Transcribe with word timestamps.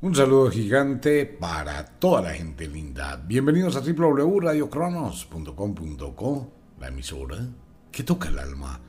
Un 0.00 0.14
saludo 0.14 0.48
gigante 0.48 1.26
para 1.26 1.84
toda 1.84 2.22
la 2.22 2.32
gente 2.32 2.68
linda. 2.68 3.16
Bienvenidos 3.16 3.74
a 3.74 3.80
www.radiocronos.com.co, 3.80 6.52
la 6.78 6.86
emisora 6.86 7.48
que 7.90 8.04
toca 8.04 8.28
el 8.28 8.38
alma. 8.38 8.80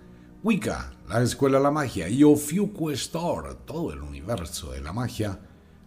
Wicca, 0.44 0.94
la 1.08 1.24
escuela 1.24 1.58
de 1.58 1.64
la 1.64 1.72
magia, 1.72 2.08
y 2.10 2.24
Ofiuco 2.24 2.92
Store, 2.92 3.56
todo 3.66 3.92
el 3.92 4.04
universo 4.04 4.72
de 4.72 4.82
la 4.82 4.94
magia, 4.94 5.40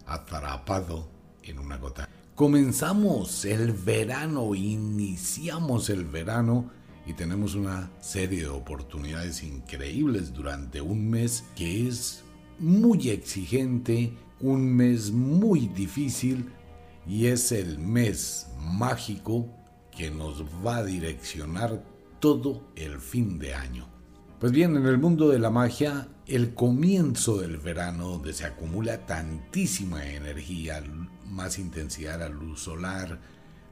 atrapado 0.05 1.07
en 1.41 1.57
una 1.57 1.77
gota. 1.77 2.09
Comenzamos 2.35 3.45
el 3.45 3.71
verano, 3.71 4.53
iniciamos 4.53 5.89
el 5.89 6.03
verano 6.03 6.69
y 7.05 7.13
tenemos 7.13 7.55
una 7.55 7.89
serie 8.01 8.41
de 8.41 8.49
oportunidades 8.49 9.41
increíbles 9.41 10.33
durante 10.33 10.81
un 10.81 11.09
mes 11.09 11.45
que 11.55 11.87
es 11.87 12.25
muy 12.59 13.09
exigente 13.09 14.17
un 14.43 14.75
mes 14.75 15.11
muy 15.11 15.67
difícil 15.69 16.51
y 17.07 17.27
es 17.27 17.53
el 17.53 17.79
mes 17.79 18.47
mágico 18.59 19.47
que 19.89 20.11
nos 20.11 20.43
va 20.65 20.77
a 20.77 20.83
direccionar 20.83 21.81
todo 22.19 22.61
el 22.75 22.99
fin 22.99 23.39
de 23.39 23.55
año. 23.55 23.87
Pues 24.39 24.51
bien, 24.51 24.75
en 24.75 24.85
el 24.85 24.97
mundo 24.97 25.29
de 25.29 25.39
la 25.39 25.49
magia, 25.49 26.09
el 26.27 26.53
comienzo 26.53 27.37
del 27.37 27.57
verano, 27.57 28.09
donde 28.09 28.33
se 28.33 28.43
acumula 28.43 29.05
tantísima 29.05 30.05
energía, 30.05 30.83
más 31.29 31.57
intensidad 31.57 32.19
de 32.19 32.29
la 32.29 32.29
luz 32.29 32.63
solar, 32.63 33.21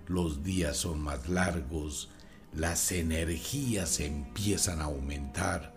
los 0.07 0.41
días 0.41 0.77
son 0.77 1.01
más 1.01 1.27
largos, 1.27 2.09
las 2.53 2.93
energías 2.93 3.99
empiezan 3.99 4.79
a 4.79 4.85
aumentar. 4.85 5.73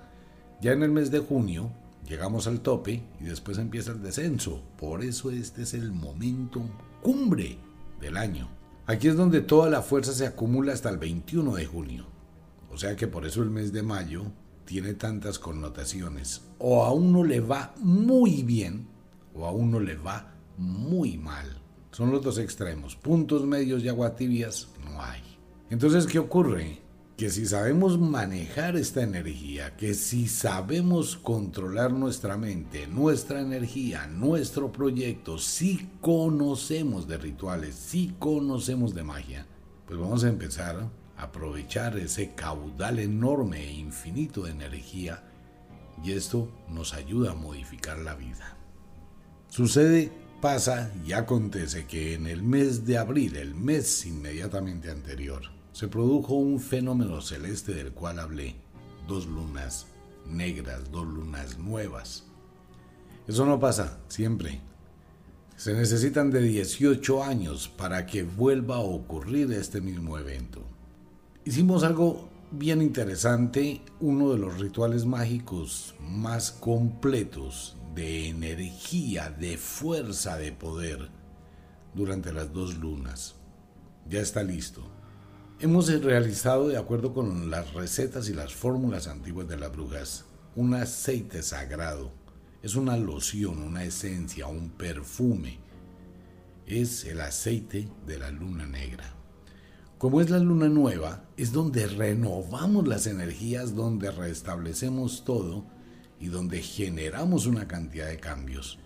Ya 0.61 0.71
en 0.71 0.85
el 0.85 0.93
mes 0.93 1.11
de 1.11 1.19
junio, 1.19 1.73
llegamos 2.09 2.47
al 2.47 2.61
tope 2.61 3.03
y 3.21 3.25
después 3.25 3.59
empieza 3.59 3.93
el 3.93 4.03
descenso. 4.03 4.63
Por 4.79 5.03
eso 5.03 5.31
este 5.31 5.63
es 5.63 5.75
el 5.75 5.93
momento 5.93 6.63
cumbre 7.03 7.59
del 8.01 8.17
año. 8.17 8.49
Aquí 8.87 9.09
es 9.09 9.17
donde 9.17 9.41
toda 9.41 9.71
la 9.71 9.83
fuerza 9.83 10.13
se 10.13 10.27
acumula 10.27 10.73
hasta 10.73 10.91
el 10.91 10.99
21 10.99 11.55
de 11.55 11.67
junio. 11.67 12.07
O 12.71 12.77
sea 12.77 12.97
que 12.97 13.07
por 13.07 13.25
eso 13.25 13.43
el 13.43 13.51
mes 13.51 13.73
de 13.73 13.83
mayo 13.83 14.25
tiene 14.65 14.95
tantas 14.95 15.39
connotaciones. 15.39 16.43
O 16.59 16.85
a 16.85 16.93
uno 16.93 17.25
le 17.25 17.41
va 17.41 17.75
muy 17.79 18.43
bien 18.43 18.87
o 19.35 19.47
a 19.47 19.53
uno 19.53 19.81
le 19.81 19.97
va 19.97 20.35
muy 20.59 21.17
mal. 21.17 21.47
Son 21.93 22.11
los 22.11 22.23
dos 22.23 22.39
extremos. 22.39 22.97
Puntos 22.97 23.47
medios 23.47 23.83
y 23.83 23.89
agua 23.89 24.17
tibias 24.17 24.69
no 24.85 25.01
hay. 25.01 25.23
Entonces, 25.71 26.07
¿qué 26.07 26.19
ocurre? 26.19 26.84
Que 27.17 27.31
si 27.31 27.47
sabemos 27.47 27.99
manejar 27.99 28.77
esta 28.77 29.03
energía, 29.03 29.77
que 29.77 29.95
si 29.95 30.27
sabemos 30.27 31.17
controlar 31.17 31.93
nuestra 31.93 32.37
mente, 32.37 32.89
nuestra 32.89 33.41
energía, 33.41 34.09
nuestro 34.09 34.73
proyecto, 34.73 35.39
si 35.39 35.89
conocemos 36.01 37.07
de 37.07 37.19
rituales, 37.19 37.77
si 37.77 38.15
conocemos 38.19 38.95
de 38.97 39.05
magia, 39.05 39.47
pues 39.87 39.99
vamos 39.99 40.25
a 40.25 40.29
empezar 40.29 40.91
a 41.17 41.23
aprovechar 41.23 41.97
ese 41.99 42.35
caudal 42.35 42.99
enorme 42.99 43.63
e 43.63 43.73
infinito 43.75 44.43
de 44.43 44.51
energía 44.51 45.23
y 46.03 46.13
esto 46.13 46.49
nos 46.69 46.95
ayuda 46.95 47.31
a 47.31 47.37
modificar 47.37 47.99
la 47.99 48.17
vida. 48.17 48.57
Sucede, 49.49 50.11
pasa 50.41 50.91
y 51.07 51.13
acontece 51.13 51.87
que 51.87 52.15
en 52.15 52.27
el 52.27 52.43
mes 52.43 52.85
de 52.85 52.99
abril, 52.99 53.37
el 53.37 53.55
mes 53.55 54.05
inmediatamente 54.05 54.91
anterior, 54.91 55.54
se 55.75 55.89
produjo 55.89 56.35
un 56.35 56.61
fenómeno 56.61 57.21
celeste 57.21 57.75
del 57.75 57.91
cual 57.91 58.21
hablé, 58.21 58.55
dos 59.09 59.27
lunas 59.27 59.89
negras, 60.25 60.89
dos 60.93 61.05
lunas 61.05 61.59
nuevas. 61.59 62.23
Eso 63.27 63.45
no 63.45 63.59
pasa 63.59 63.99
siempre. 64.07 64.61
Se 65.57 65.75
necesitan 65.75 66.31
de 66.31 66.43
18 66.43 67.25
años 67.25 67.69
para 67.69 68.07
que 68.07 68.23
vuelva 68.23 68.77
a 68.77 68.81
ocurrir 68.83 69.51
este 69.51 69.81
mismo 69.81 70.17
evento. 70.17 70.63
Hicimos 71.45 71.83
algo 71.83 72.29
bien 72.53 72.81
interesante, 72.81 73.83
uno 73.99 74.31
de 74.31 74.39
los 74.39 74.61
rituales 74.61 75.05
mágicos 75.05 75.97
más 76.01 76.53
completos 76.53 77.77
de 77.97 78.29
energía, 78.29 79.29
de 79.29 79.57
fuerza, 79.59 80.37
de 80.37 80.53
poder 80.53 81.09
durante 81.95 82.33
las 82.33 82.53
dos 82.53 82.79
lunas. 82.79 83.35
Ya 84.09 84.21
está 84.21 84.45
listo. 84.45 84.94
Hemos 85.65 85.89
realizado, 86.03 86.69
de 86.69 86.77
acuerdo 86.77 87.15
con 87.15 87.51
las 87.51 87.73
recetas 87.73 88.29
y 88.29 88.35
las 88.35 88.53
fórmulas 88.53 89.09
antiguas 89.09 89.49
de 89.49 89.57
las 89.57 89.73
brujas, 89.73 90.27
un 90.57 90.75
aceite 90.75 91.43
sagrado. 91.43 92.13
Es 92.63 92.75
una 92.75 92.99
loción, 92.99 93.63
una 93.63 93.83
esencia, 93.83 94.47
un 94.47 94.69
perfume. 94.69 95.59
Es 96.67 97.07
el 97.07 97.19
aceite 97.23 97.89
de 98.07 98.19
la 98.19 98.31
luna 98.31 98.67
negra. 98.67 99.05
Como 99.97 100.21
es 100.21 100.29
la 100.29 100.39
luna 100.39 100.69
nueva, 100.69 101.25
es 101.39 101.51
donde 101.53 101.87
renovamos 101.87 102.87
las 102.87 103.07
energías, 103.07 103.75
donde 103.75 104.11
restablecemos 104.11 105.25
todo 105.25 105.65
y 106.21 106.27
donde 106.27 106.61
generamos 106.61 107.47
una 107.47 107.67
cantidad 107.67 108.09
de 108.09 108.21
cambios. 108.21 108.79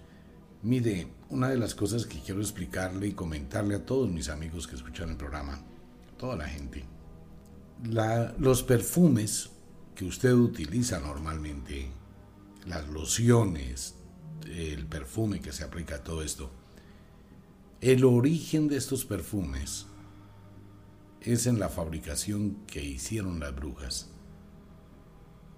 Mire, 0.63 1.09
una 1.29 1.49
de 1.49 1.59
las 1.59 1.75
cosas 1.75 2.07
que 2.07 2.21
quiero 2.21 2.41
explicarle 2.41 3.09
y 3.09 3.15
comentarle 3.15 3.75
a 3.75 3.85
todos 3.85 4.09
mis 4.09 4.29
amigos 4.29 4.69
que 4.69 4.77
escuchan 4.77 5.11
el 5.11 5.17
programa 5.17 5.61
toda 6.19 6.37
la 6.37 6.49
gente. 6.49 6.85
los 8.39 8.63
perfumes 8.65 9.51
que 9.95 10.05
usted 10.05 10.33
utiliza 10.33 10.99
normalmente, 10.99 11.89
las 12.67 12.89
lociones, 12.89 13.95
el 14.47 14.87
perfume 14.87 15.41
que 15.41 15.53
se 15.53 15.65
aplica 15.65 15.97
a 15.97 16.05
todo 16.05 16.23
esto, 16.23 16.51
el 17.81 18.05
origen 18.05 18.69
de 18.69 18.77
estos 18.77 19.05
perfumes 19.05 19.87
es 21.21 21.47
en 21.47 21.59
la 21.59 21.69
fabricación 21.69 22.59
que 22.67 22.83
hicieron 22.83 23.41
las 23.41 23.55
brujas. 23.55 24.11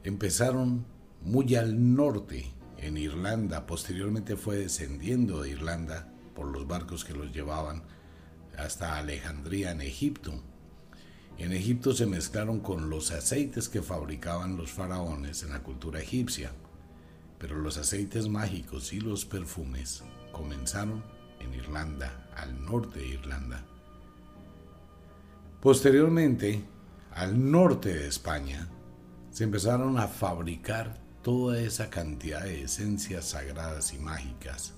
Empezaron 0.04 0.84
muy 1.22 1.54
al 1.54 1.94
norte, 1.94 2.52
en 2.78 2.96
Irlanda, 2.96 3.66
posteriormente 3.66 4.36
fue 4.36 4.56
descendiendo 4.56 5.42
de 5.42 5.50
Irlanda 5.50 6.12
por 6.34 6.46
los 6.46 6.66
barcos 6.66 7.04
que 7.04 7.12
los 7.12 7.32
llevaban 7.32 7.82
hasta 8.56 8.96
Alejandría 8.96 9.72
en 9.72 9.82
Egipto. 9.82 10.42
En 11.40 11.54
Egipto 11.54 11.94
se 11.94 12.04
mezclaron 12.04 12.60
con 12.60 12.90
los 12.90 13.10
aceites 13.12 13.70
que 13.70 13.80
fabricaban 13.80 14.58
los 14.58 14.70
faraones 14.70 15.42
en 15.42 15.48
la 15.48 15.62
cultura 15.62 15.98
egipcia, 15.98 16.52
pero 17.38 17.56
los 17.56 17.78
aceites 17.78 18.28
mágicos 18.28 18.92
y 18.92 19.00
los 19.00 19.24
perfumes 19.24 20.02
comenzaron 20.32 21.02
en 21.40 21.54
Irlanda, 21.54 22.28
al 22.36 22.62
norte 22.62 22.98
de 22.98 23.08
Irlanda. 23.08 23.64
Posteriormente, 25.62 26.62
al 27.12 27.50
norte 27.50 27.94
de 27.94 28.06
España, 28.06 28.68
se 29.30 29.44
empezaron 29.44 29.98
a 29.98 30.08
fabricar 30.08 31.00
toda 31.22 31.58
esa 31.58 31.88
cantidad 31.88 32.44
de 32.44 32.64
esencias 32.64 33.30
sagradas 33.30 33.94
y 33.94 33.98
mágicas 33.98 34.74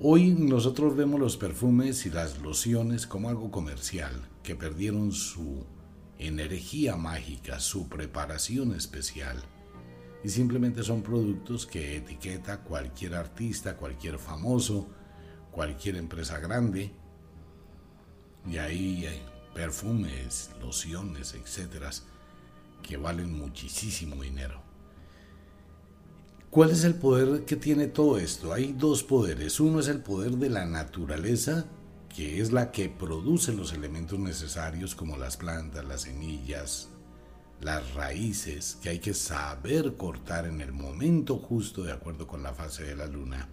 Hoy 0.00 0.30
nosotros 0.32 0.96
vemos 0.96 1.20
los 1.20 1.36
perfumes 1.36 2.04
y 2.04 2.10
las 2.10 2.40
lociones 2.40 3.06
como 3.06 3.28
algo 3.28 3.52
comercial, 3.52 4.28
que 4.42 4.56
perdieron 4.56 5.12
su 5.12 5.64
energía 6.18 6.96
mágica, 6.96 7.60
su 7.60 7.88
preparación 7.88 8.74
especial, 8.74 9.40
y 10.24 10.30
simplemente 10.30 10.82
son 10.82 11.02
productos 11.02 11.64
que 11.64 11.96
etiqueta 11.96 12.64
cualquier 12.64 13.14
artista, 13.14 13.76
cualquier 13.76 14.18
famoso, 14.18 14.88
cualquier 15.52 15.94
empresa 15.94 16.40
grande, 16.40 16.90
y 18.50 18.58
ahí 18.58 19.06
hay 19.06 19.22
perfumes, 19.54 20.50
lociones, 20.60 21.34
etcétera, 21.34 21.90
que 22.82 22.96
valen 22.96 23.32
muchísimo 23.32 24.20
dinero. 24.20 24.63
¿Cuál 26.54 26.70
es 26.70 26.84
el 26.84 26.94
poder 26.94 27.44
que 27.46 27.56
tiene 27.56 27.88
todo 27.88 28.16
esto? 28.16 28.52
Hay 28.52 28.74
dos 28.78 29.02
poderes. 29.02 29.58
Uno 29.58 29.80
es 29.80 29.88
el 29.88 29.98
poder 29.98 30.36
de 30.36 30.48
la 30.48 30.64
naturaleza, 30.64 31.64
que 32.14 32.40
es 32.40 32.52
la 32.52 32.70
que 32.70 32.88
produce 32.88 33.52
los 33.52 33.72
elementos 33.72 34.20
necesarios 34.20 34.94
como 34.94 35.16
las 35.16 35.36
plantas, 35.36 35.84
las 35.84 36.02
semillas, 36.02 36.90
las 37.60 37.94
raíces, 37.94 38.78
que 38.80 38.90
hay 38.90 39.00
que 39.00 39.14
saber 39.14 39.96
cortar 39.96 40.46
en 40.46 40.60
el 40.60 40.70
momento 40.70 41.38
justo 41.38 41.82
de 41.82 41.90
acuerdo 41.90 42.28
con 42.28 42.44
la 42.44 42.54
fase 42.54 42.84
de 42.84 42.94
la 42.94 43.08
luna. 43.08 43.48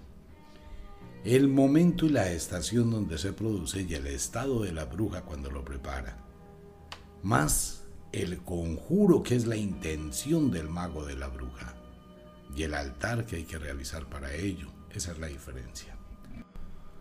El 1.26 1.48
momento 1.48 2.06
y 2.06 2.10
la 2.10 2.32
estación 2.32 2.92
donde 2.92 3.18
se 3.18 3.34
produce 3.34 3.82
y 3.82 3.96
el 3.96 4.06
estado 4.06 4.62
de 4.62 4.74
la 4.74 4.86
bruja 4.86 5.24
cuando 5.24 5.50
lo 5.50 5.66
prepara. 5.66 6.24
Más 7.24 7.82
el 8.12 8.44
conjuro 8.44 9.24
que 9.24 9.36
es 9.36 9.48
la 9.48 9.56
intención 9.58 10.52
del 10.52 10.70
mago 10.70 11.04
de 11.04 11.16
la 11.16 11.30
bruja 11.30 11.81
y 12.56 12.64
el 12.64 12.74
altar 12.74 13.26
que 13.26 13.38
hay 13.38 13.44
que 13.44 13.58
realizar 13.58 14.06
para 14.08 14.34
ello. 14.34 14.68
Esa 14.94 15.12
es 15.12 15.20
la 15.20 15.28
diferencia. 15.28 15.96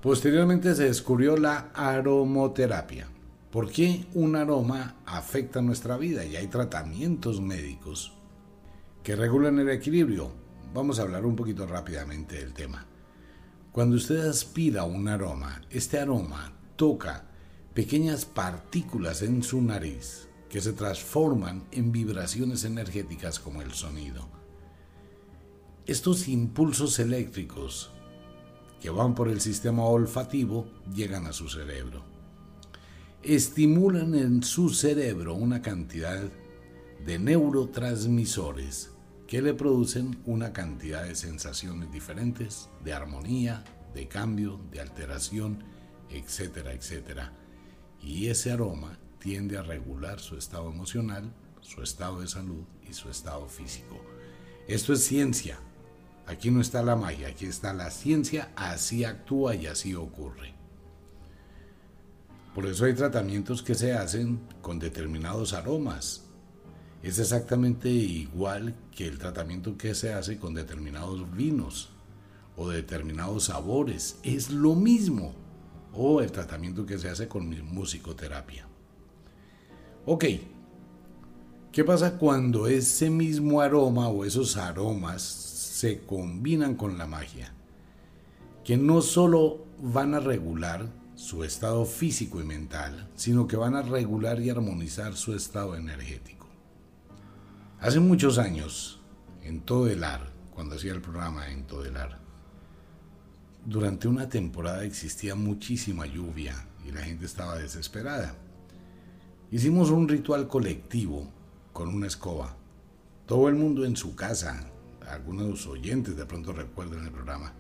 Posteriormente 0.01 0.75
se 0.75 0.85
descubrió 0.85 1.37
la 1.37 1.71
aromoterapia. 1.75 3.09
¿Por 3.51 3.71
qué 3.71 4.07
un 4.15 4.37
aroma 4.37 4.97
afecta 5.05 5.61
nuestra 5.61 5.97
vida? 5.97 6.25
Y 6.25 6.37
hay 6.37 6.47
tratamientos 6.47 7.41
médicos 7.41 8.13
que 9.03 9.17
regulan 9.17 9.59
el 9.59 9.69
equilibrio. 9.71 10.33
Vamos 10.73 10.99
a 10.99 11.03
hablar 11.03 11.27
un 11.27 11.37
poquito 11.37 11.67
rápidamente 11.67 12.37
del 12.37 12.55
tema. 12.55 12.87
Cuando 13.73 13.97
usted 13.97 14.21
aspira 14.27 14.85
un 14.85 15.09
aroma, 15.09 15.63
este 15.71 15.99
aroma 15.99 16.53
toca 16.77 17.25
pequeñas 17.75 18.25
partículas 18.25 19.23
en 19.23 19.43
su 19.43 19.61
nariz 19.61 20.29
que 20.49 20.61
se 20.61 20.73
transforman 20.73 21.65
en 21.71 21.93
vibraciones 21.93 22.65
energéticas 22.65 23.39
como 23.39 23.63
el 23.63 23.73
sonido. 23.73 24.40
Estos 25.87 26.29
impulsos 26.29 26.99
eléctricos 26.99 27.91
que 28.81 28.91
van 28.91 29.15
por 29.15 29.29
el 29.29 29.41
sistema 29.41 29.85
olfativo 29.85 30.67
llegan 30.95 31.27
a 31.27 31.33
su 31.33 31.49
cerebro. 31.49 32.03
Estimulan 33.23 34.15
en 34.15 34.43
su 34.43 34.71
cerebro 34.71 35.35
una 35.35 35.63
cantidad 35.63 36.23
de 37.05 37.19
neurotransmisores 37.19 38.91
que 39.27 39.43
le 39.43 39.55
producen 39.55 40.21
una 40.27 40.53
cantidad 40.53 41.05
de 41.05 41.15
sensaciones 41.15 41.91
diferentes, 41.93 42.69
de 42.85 42.93
armonía, 42.93 43.65
de 43.95 44.09
cambio, 44.09 44.61
de 44.71 44.81
alteración, 44.81 45.65
etcétera, 46.09 46.73
etcétera. 46.73 47.33
Y 48.03 48.27
ese 48.27 48.51
aroma 48.53 48.99
tiende 49.19 49.57
a 49.57 49.63
regular 49.63 50.21
su 50.21 50.37
estado 50.37 50.71
emocional, 50.71 51.33
su 51.61 51.83
estado 51.83 52.21
de 52.21 52.29
salud 52.29 52.65
y 52.89 52.93
su 52.93 53.09
estado 53.11 53.47
físico. 53.49 54.01
Esto 54.67 54.93
es 54.93 55.05
ciencia. 55.05 55.59
Aquí 56.31 56.53
no 56.53 56.61
está 56.61 56.81
la 56.85 56.95
magia, 56.95 57.27
aquí 57.27 57.47
está 57.47 57.73
la 57.73 57.91
ciencia, 57.91 58.53
así 58.55 59.03
actúa 59.03 59.57
y 59.57 59.67
así 59.67 59.97
ocurre. 59.97 60.55
Por 62.55 62.67
eso 62.67 62.85
hay 62.85 62.95
tratamientos 62.95 63.65
que 63.65 63.75
se 63.75 63.95
hacen 63.95 64.39
con 64.63 64.79
determinados 64.79 65.55
aromas. 65.55 66.23
Es 67.03 67.19
exactamente 67.19 67.89
igual 67.89 68.77
que 68.95 69.09
el 69.09 69.19
tratamiento 69.19 69.77
que 69.77 69.93
se 69.97 70.13
hace 70.13 70.39
con 70.39 70.55
determinados 70.55 71.35
vinos 71.35 71.89
o 72.57 72.69
determinados 72.69 73.45
sabores. 73.45 74.21
Es 74.23 74.51
lo 74.51 74.77
mismo. 74.77 75.35
O 75.93 76.21
el 76.21 76.31
tratamiento 76.31 76.87
que 76.87 76.99
se 76.99 77.09
hace 77.09 77.27
con 77.27 77.49
musicoterapia. 77.75 78.69
Ok, 80.07 80.25
¿qué 81.73 81.85
pasa 81.85 82.17
cuando 82.19 82.69
ese 82.69 83.11
mismo 83.11 83.61
aroma 83.61 84.09
o 84.09 84.25
esos 84.25 84.57
aromas 84.57 85.51
se 85.81 86.03
combinan 86.03 86.75
con 86.75 86.99
la 86.99 87.07
magia? 87.07 87.55
Que 88.65 88.77
no 88.77 89.01
solo 89.01 89.65
van 89.83 90.13
a 90.13 90.21
regular 90.21 90.93
su 91.15 91.43
estado 91.43 91.87
físico 91.87 92.39
y 92.39 92.45
mental, 92.45 93.09
sino 93.15 93.47
que 93.47 93.57
van 93.57 93.75
a 93.75 93.81
regular 93.81 94.43
y 94.43 94.51
armonizar 94.51 95.17
su 95.17 95.35
estado 95.35 95.77
energético. 95.77 96.47
Hace 97.81 97.99
muchos 97.99 98.37
años, 98.37 99.01
en 99.43 99.63
Todelar, 99.63 100.31
cuando 100.55 100.75
hacía 100.75 100.93
el 100.93 101.01
programa 101.01 101.51
en 101.51 101.67
Todelar, 101.67 102.19
durante 103.65 104.07
una 104.07 104.29
temporada 104.29 104.85
existía 104.85 105.35
muchísima 105.35 106.05
lluvia 106.05 106.67
y 106.87 106.93
la 106.93 107.01
gente 107.01 107.25
estaba 107.25 107.57
desesperada. 107.57 108.35
Hicimos 109.51 109.89
un 109.89 110.11
ritual 110.11 110.47
colectivo 110.47 111.31
con 111.73 111.89
una 111.89 112.07
escoba. 112.07 112.55
Todo 113.25 113.49
el 113.49 113.55
mundo 113.55 113.87
en 113.87 113.97
su 113.97 114.15
casa, 114.15 114.71
algunos 115.13 115.67
oyentes 115.67 116.17
de 116.17 116.27
pronto 116.27 116.53
recuerdan 116.53 117.05
el 117.05 117.13
programa, 117.13 117.55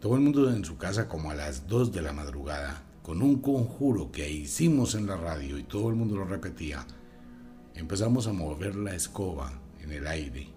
todo 0.00 0.14
el 0.14 0.20
mundo 0.20 0.50
en 0.50 0.64
su 0.64 0.78
casa 0.78 1.08
como 1.08 1.30
a 1.30 1.34
las 1.34 1.66
2 1.66 1.92
de 1.92 2.02
la 2.02 2.12
madrugada, 2.12 2.82
con 3.02 3.22
un 3.22 3.40
conjuro 3.40 4.10
que 4.10 4.30
hicimos 4.30 4.94
en 4.94 5.06
la 5.06 5.16
radio 5.16 5.58
y 5.58 5.64
todo 5.64 5.90
el 5.90 5.94
mundo 5.94 6.16
lo 6.16 6.24
repetía, 6.24 6.86
empezamos 7.74 8.26
a 8.26 8.32
mover 8.32 8.76
la 8.76 8.94
escoba 8.94 9.52
en 9.80 9.92
el 9.92 10.06
aire, 10.06 10.48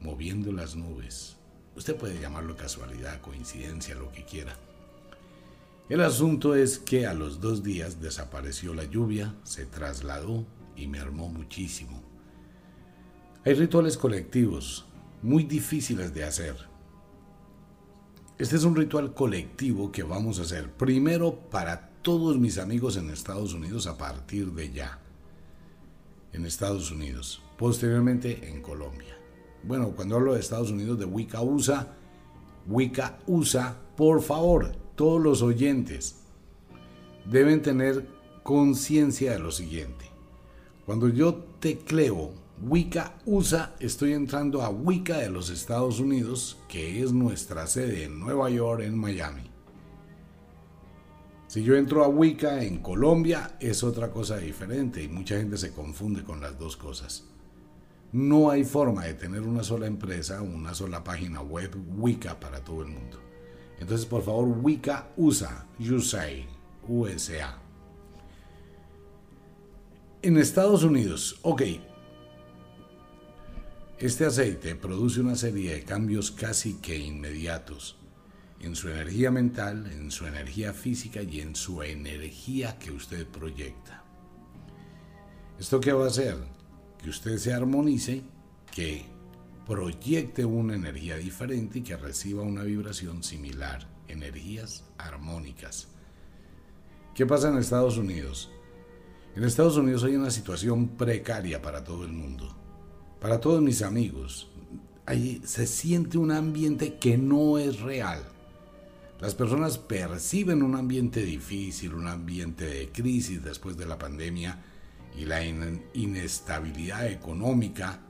moviendo 0.00 0.52
las 0.52 0.74
nubes. 0.74 1.36
Usted 1.76 1.96
puede 1.96 2.20
llamarlo 2.20 2.56
casualidad, 2.56 3.20
coincidencia, 3.20 3.94
lo 3.94 4.10
que 4.10 4.24
quiera. 4.24 4.56
El 5.88 6.00
asunto 6.02 6.54
es 6.54 6.78
que 6.78 7.06
a 7.06 7.14
los 7.14 7.40
dos 7.40 7.62
días 7.62 8.00
desapareció 8.00 8.74
la 8.74 8.84
lluvia, 8.84 9.34
se 9.44 9.66
trasladó 9.66 10.46
y 10.76 10.86
mermó 10.86 11.28
muchísimo. 11.28 12.02
Hay 13.44 13.54
rituales 13.54 13.96
colectivos 13.96 14.86
muy 15.22 15.44
difíciles 15.44 16.14
de 16.14 16.24
hacer. 16.24 16.56
Este 18.38 18.56
es 18.56 18.64
un 18.64 18.74
ritual 18.74 19.12
colectivo 19.12 19.92
que 19.92 20.02
vamos 20.02 20.38
a 20.38 20.42
hacer 20.42 20.72
primero 20.72 21.38
para 21.50 21.90
todos 22.02 22.38
mis 22.38 22.58
amigos 22.58 22.96
en 22.96 23.10
Estados 23.10 23.52
Unidos 23.52 23.86
a 23.86 23.98
partir 23.98 24.52
de 24.52 24.72
ya. 24.72 24.98
En 26.32 26.46
Estados 26.46 26.90
Unidos, 26.90 27.42
posteriormente 27.58 28.48
en 28.48 28.62
Colombia. 28.62 29.18
Bueno, 29.62 29.90
cuando 29.94 30.16
hablo 30.16 30.32
de 30.32 30.40
Estados 30.40 30.70
Unidos, 30.70 30.98
de 30.98 31.04
Wicca 31.04 31.42
USA, 31.42 31.94
Wicca 32.66 33.18
USA, 33.26 33.76
por 33.96 34.22
favor, 34.22 34.72
todos 34.94 35.20
los 35.20 35.42
oyentes 35.42 36.22
deben 37.26 37.60
tener 37.60 38.06
conciencia 38.42 39.32
de 39.32 39.38
lo 39.38 39.50
siguiente. 39.50 40.06
Cuando 40.86 41.08
yo 41.08 41.34
tecleo 41.60 42.32
Wicca 42.62 43.14
USA, 43.24 43.74
estoy 43.80 44.12
entrando 44.12 44.60
a 44.60 44.68
Wicca 44.68 45.16
de 45.16 45.30
los 45.30 45.48
Estados 45.48 45.98
Unidos, 45.98 46.58
que 46.68 47.02
es 47.02 47.10
nuestra 47.10 47.66
sede 47.66 48.04
en 48.04 48.20
Nueva 48.20 48.50
York, 48.50 48.82
en 48.82 48.98
Miami. 48.98 49.50
Si 51.46 51.62
yo 51.62 51.74
entro 51.74 52.04
a 52.04 52.08
Wicca 52.08 52.62
en 52.62 52.82
Colombia, 52.82 53.56
es 53.60 53.82
otra 53.82 54.10
cosa 54.10 54.36
diferente 54.36 55.02
y 55.02 55.08
mucha 55.08 55.38
gente 55.38 55.56
se 55.56 55.72
confunde 55.72 56.22
con 56.22 56.42
las 56.42 56.58
dos 56.58 56.76
cosas. 56.76 57.24
No 58.12 58.50
hay 58.50 58.64
forma 58.64 59.06
de 59.06 59.14
tener 59.14 59.40
una 59.40 59.64
sola 59.64 59.86
empresa, 59.86 60.42
una 60.42 60.74
sola 60.74 61.02
página 61.02 61.40
web 61.40 61.74
Wicca 61.96 62.38
para 62.38 62.62
todo 62.62 62.82
el 62.82 62.88
mundo. 62.88 63.18
Entonces, 63.78 64.04
por 64.04 64.22
favor, 64.22 64.46
Wicca 64.62 65.08
USA, 65.16 65.66
USA, 65.78 66.28
USA. 66.86 67.58
En 70.20 70.36
Estados 70.36 70.84
Unidos, 70.84 71.38
ok, 71.40 71.62
este 74.00 74.24
aceite 74.24 74.74
produce 74.76 75.20
una 75.20 75.36
serie 75.36 75.74
de 75.74 75.84
cambios 75.84 76.30
casi 76.30 76.74
que 76.74 76.96
inmediatos 76.96 77.98
en 78.60 78.74
su 78.74 78.88
energía 78.88 79.30
mental, 79.30 79.90
en 79.92 80.10
su 80.10 80.26
energía 80.26 80.72
física 80.72 81.22
y 81.22 81.40
en 81.40 81.54
su 81.54 81.82
energía 81.82 82.78
que 82.78 82.92
usted 82.92 83.26
proyecta. 83.26 84.02
¿Esto 85.58 85.80
qué 85.80 85.92
va 85.92 86.04
a 86.04 86.08
hacer? 86.08 86.36
Que 87.02 87.10
usted 87.10 87.36
se 87.36 87.52
armonice, 87.52 88.22
que 88.74 89.04
proyecte 89.66 90.46
una 90.46 90.74
energía 90.74 91.16
diferente 91.16 91.80
y 91.80 91.82
que 91.82 91.96
reciba 91.96 92.42
una 92.42 92.62
vibración 92.62 93.22
similar, 93.22 93.86
energías 94.08 94.84
armónicas. 94.96 95.88
¿Qué 97.14 97.26
pasa 97.26 97.50
en 97.50 97.58
Estados 97.58 97.98
Unidos? 97.98 98.50
En 99.36 99.44
Estados 99.44 99.76
Unidos 99.76 100.04
hay 100.04 100.16
una 100.16 100.30
situación 100.30 100.88
precaria 100.96 101.60
para 101.60 101.84
todo 101.84 102.04
el 102.04 102.12
mundo, 102.12 102.56
para 103.20 103.40
todos 103.40 103.62
mis 103.62 103.82
amigos. 103.82 104.48
Ahí 105.06 105.40
se 105.44 105.66
siente 105.66 106.18
un 106.18 106.30
ambiente 106.30 106.98
que 106.98 107.18
no 107.18 107.58
es 107.58 107.80
real. 107.80 108.22
Las 109.20 109.34
personas 109.34 109.76
perciben 109.76 110.62
un 110.62 110.76
ambiente 110.76 111.22
difícil, 111.22 111.94
un 111.94 112.08
ambiente 112.08 112.64
de 112.64 112.88
crisis 112.90 113.42
después 113.42 113.76
de 113.76 113.86
la 113.86 113.98
pandemia 113.98 114.62
y 115.18 115.26
la 115.26 115.44
inestabilidad 115.44 117.06
económica 117.06 118.00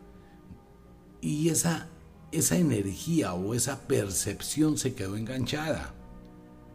y 1.21 1.49
esa, 1.49 1.89
esa 2.31 2.57
energía 2.57 3.35
o 3.35 3.55
esa 3.55 3.89
percepción 3.89 4.79
se 4.79 4.95
quedó 4.95 5.17
enganchada. 5.17 5.95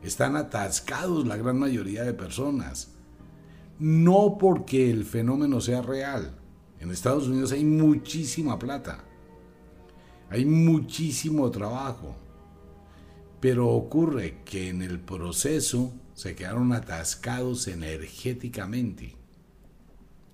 Están 0.04 0.36
atascados 0.36 1.26
la 1.26 1.38
gran 1.38 1.58
mayoría 1.58 2.04
de 2.04 2.14
personas. 2.14 2.92
No 3.80 4.38
porque 4.40 4.92
el 4.92 5.06
fenómeno 5.06 5.62
sea 5.62 5.82
real. 5.82 6.36
En 6.80 6.92
Estados 6.92 7.28
Unidos 7.28 7.52
hay 7.52 7.66
muchísima 7.66 8.60
plata. 8.60 9.04
Hay 10.30 10.46
muchísimo 10.46 11.50
trabajo. 11.52 12.16
Pero 13.40 13.70
ocurre 13.70 14.42
que 14.44 14.70
en 14.70 14.82
el 14.82 15.00
proceso 15.00 15.94
se 16.14 16.36
quedaron 16.36 16.74
atascados 16.74 17.68
energéticamente. 17.68 19.16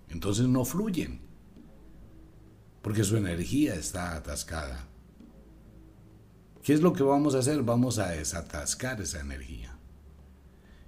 Entonces 0.10 0.48
no 0.48 0.66
fluyen 0.66 1.32
porque 2.82 3.04
su 3.04 3.16
energía 3.18 3.76
está 3.76 4.16
atascada. 4.16 4.88
¿Qué 6.64 6.74
es 6.74 6.82
lo 6.82 6.94
que 6.94 7.04
vamos 7.04 7.36
a 7.36 7.40
hacer? 7.40 7.62
Vamos 7.64 8.00
a 8.00 8.10
desatascar 8.10 9.02
esa 9.02 9.20
energía. 9.20 9.78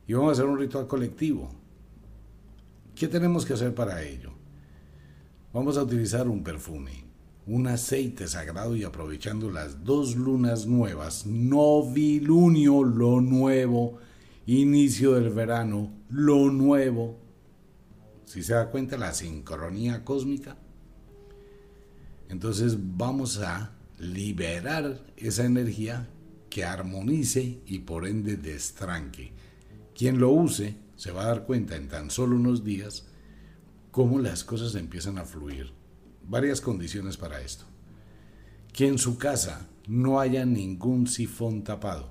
Y 0.08 0.14
vamos 0.14 0.30
a 0.30 0.34
hacer 0.34 0.46
un 0.46 0.60
ritual 0.60 0.88
colectivo. 0.88 1.52
¿Qué 2.96 3.08
tenemos 3.08 3.46
que 3.46 3.54
hacer 3.54 3.74
para 3.74 4.04
ello? 4.04 4.33
Vamos 5.54 5.78
a 5.78 5.84
utilizar 5.84 6.28
un 6.28 6.44
perfume, 6.44 7.06
un 7.46 7.68
aceite 7.68 8.28
sagrado 8.28 8.76
y 8.76 8.84
aprovechando 8.84 9.52
las 9.52 9.84
dos 9.84 10.16
lunas 10.16 10.66
nuevas, 10.66 11.28
novilunio, 11.28 12.82
lo 12.82 13.22
nuevo, 13.22 14.00
inicio 14.48 15.14
del 15.14 15.30
verano, 15.30 15.92
lo 16.10 16.50
nuevo. 16.50 17.20
Si 18.26 18.42
se 18.42 18.56
da 18.56 18.72
cuenta 18.72 18.98
la 18.98 19.14
sincronía 19.14 20.04
cósmica, 20.04 20.58
entonces 22.30 22.76
vamos 22.98 23.38
a 23.38 23.74
liberar 24.00 25.06
esa 25.18 25.46
energía 25.46 26.10
que 26.50 26.66
armonice 26.66 27.62
y 27.68 27.78
por 27.80 28.08
ende 28.08 28.38
destranque. 28.38 29.34
Quien 29.94 30.18
lo 30.18 30.32
use 30.32 30.78
se 30.96 31.12
va 31.12 31.26
a 31.26 31.28
dar 31.28 31.46
cuenta 31.46 31.76
en 31.76 31.90
tan 31.90 32.10
solo 32.10 32.38
unos 32.38 32.64
días 32.64 33.06
cómo 33.94 34.18
las 34.18 34.44
cosas 34.44 34.74
empiezan 34.74 35.20
a 35.20 35.24
fluir. 35.24 35.72
Varias 36.24 36.62
condiciones 36.62 37.16
para 37.16 37.42
esto. 37.42 37.66
Que 38.74 38.88
en 38.88 38.98
su 38.98 39.20
casa 39.20 39.70
no 39.88 40.20
haya 40.20 40.48
ningún 40.48 41.06
sifón 41.06 41.64
tapado. 41.64 42.10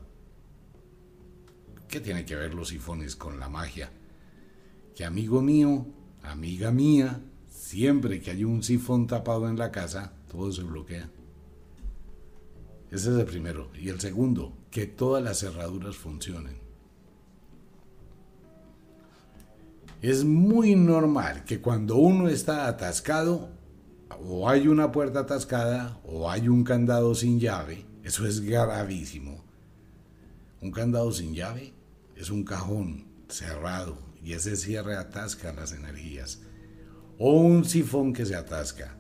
¿Qué 1.89 1.99
tiene 1.99 2.25
que 2.25 2.37
ver 2.37 2.55
los 2.55 2.69
sifones 2.69 3.17
con 3.17 3.41
la 3.41 3.49
magia? 3.49 3.91
Que 4.95 5.05
amigo 5.05 5.43
mío, 5.43 5.85
amiga 6.23 6.71
mía, 6.71 7.21
siempre 7.49 8.21
que 8.21 8.31
hay 8.31 8.45
un 8.45 8.63
sifón 8.63 9.09
tapado 9.09 9.49
en 9.49 9.59
la 9.59 9.73
casa, 9.73 10.13
todo 10.29 10.53
se 10.53 10.63
bloquea. 10.63 11.11
Ese 12.93 13.11
es 13.11 13.17
el 13.19 13.27
primero. 13.27 13.73
Y 13.75 13.89
el 13.89 13.99
segundo, 13.99 14.57
que 14.71 14.87
todas 14.87 15.25
las 15.25 15.41
cerraduras 15.41 15.97
funcionen. 15.97 16.62
Es 20.03 20.25
muy 20.25 20.75
normal 20.75 21.45
que 21.45 21.61
cuando 21.61 21.95
uno 21.95 22.29
está 22.29 22.67
atascado, 22.67 23.51
o 24.19 24.49
hay 24.49 24.67
una 24.67 24.91
puerta 24.91 25.21
atascada, 25.21 26.01
o 26.05 26.29
hay 26.29 26.49
un 26.49 26.65
candado 26.65 27.15
sin 27.15 27.39
llave, 27.39 27.87
eso 28.03 28.27
es 28.27 28.41
gravísimo. 28.41 29.45
Un 30.61 30.73
candado 30.73 31.13
sin 31.13 31.35
llave 31.35 31.73
es 32.17 32.31
un 32.31 32.43
cajón 32.43 33.07
cerrado 33.29 33.97
y 34.21 34.33
ese 34.33 34.57
cierre 34.57 34.97
atasca 34.97 35.53
las 35.53 35.73
energías. 35.73 36.41
O 37.17 37.41
un 37.41 37.65
sifón 37.65 38.13
que 38.13 38.27
se 38.27 38.35
atasca. 38.35 38.99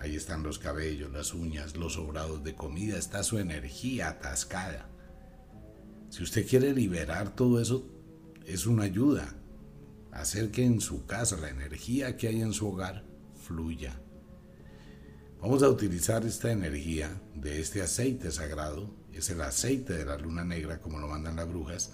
Ahí 0.00 0.16
están 0.16 0.42
los 0.42 0.58
cabellos, 0.58 1.12
las 1.12 1.32
uñas, 1.32 1.76
los 1.76 1.92
sobrados 1.92 2.42
de 2.42 2.56
comida, 2.56 2.98
está 2.98 3.22
su 3.22 3.38
energía 3.38 4.08
atascada. 4.08 4.88
Si 6.10 6.24
usted 6.24 6.44
quiere 6.44 6.72
liberar 6.72 7.36
todo 7.36 7.60
eso, 7.60 7.88
es 8.44 8.66
una 8.66 8.82
ayuda. 8.82 9.32
Hacer 10.14 10.50
que 10.50 10.64
en 10.64 10.80
su 10.80 11.04
casa 11.06 11.36
la 11.36 11.50
energía 11.50 12.16
que 12.16 12.28
hay 12.28 12.40
en 12.40 12.52
su 12.52 12.68
hogar 12.68 13.04
fluya. 13.34 14.00
Vamos 15.40 15.62
a 15.62 15.68
utilizar 15.68 16.24
esta 16.24 16.50
energía 16.50 17.20
de 17.34 17.60
este 17.60 17.82
aceite 17.82 18.30
sagrado, 18.30 18.94
es 19.12 19.28
el 19.28 19.42
aceite 19.42 19.92
de 19.92 20.06
la 20.06 20.16
luna 20.16 20.44
negra 20.44 20.80
como 20.80 20.98
lo 20.98 21.08
mandan 21.08 21.36
las 21.36 21.48
brujas, 21.48 21.92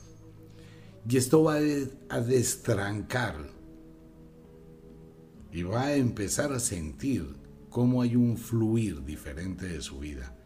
y 1.08 1.16
esto 1.16 1.42
va 1.42 1.56
a 1.56 2.20
destrancar 2.20 3.34
y 5.50 5.62
va 5.62 5.86
a 5.86 5.94
empezar 5.96 6.52
a 6.52 6.60
sentir 6.60 7.26
cómo 7.70 8.02
hay 8.02 8.14
un 8.16 8.36
fluir 8.36 9.02
diferente 9.04 9.66
de 9.66 9.80
su 9.80 9.98
vida. 9.98 10.36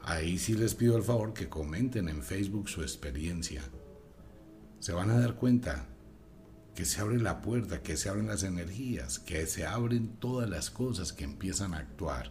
Ahí 0.00 0.38
sí 0.38 0.54
les 0.54 0.74
pido 0.74 0.96
el 0.96 1.02
favor 1.02 1.34
que 1.34 1.48
comenten 1.48 2.08
en 2.08 2.22
Facebook 2.22 2.68
su 2.68 2.82
experiencia. 2.82 3.62
Se 4.78 4.92
van 4.92 5.10
a 5.10 5.18
dar 5.18 5.34
cuenta 5.34 5.88
que 6.74 6.84
se 6.84 7.00
abre 7.00 7.20
la 7.20 7.40
puerta, 7.40 7.82
que 7.82 7.96
se 7.96 8.08
abren 8.08 8.26
las 8.26 8.42
energías, 8.42 9.18
que 9.18 9.46
se 9.46 9.64
abren 9.64 10.16
todas 10.18 10.48
las 10.48 10.70
cosas 10.70 11.12
que 11.12 11.24
empiezan 11.24 11.74
a 11.74 11.78
actuar. 11.78 12.30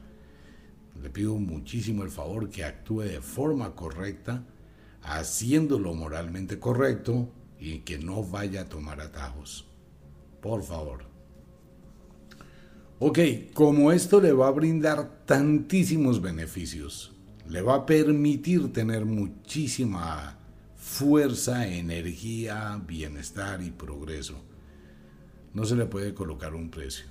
Le 1.01 1.09
pido 1.09 1.35
muchísimo 1.35 2.03
el 2.03 2.11
favor 2.11 2.49
que 2.49 2.63
actúe 2.63 3.01
de 3.01 3.21
forma 3.21 3.73
correcta, 3.73 4.43
haciéndolo 5.01 5.93
moralmente 5.93 6.59
correcto 6.59 7.29
y 7.59 7.79
que 7.79 7.97
no 7.97 8.23
vaya 8.23 8.61
a 8.61 8.69
tomar 8.69 8.99
atajos. 8.99 9.65
Por 10.41 10.61
favor. 10.63 11.05
Ok, 12.99 13.19
como 13.53 13.91
esto 13.91 14.21
le 14.21 14.33
va 14.33 14.47
a 14.47 14.51
brindar 14.51 15.25
tantísimos 15.25 16.21
beneficios, 16.21 17.13
le 17.49 17.61
va 17.61 17.75
a 17.75 17.85
permitir 17.85 18.71
tener 18.71 19.05
muchísima 19.05 20.37
fuerza, 20.83 21.65
energía, 21.65 22.79
bienestar 22.85 23.61
y 23.63 23.71
progreso. 23.71 24.35
No 25.53 25.63
se 25.63 25.77
le 25.77 25.85
puede 25.85 26.13
colocar 26.13 26.53
un 26.53 26.69
precio. 26.69 27.05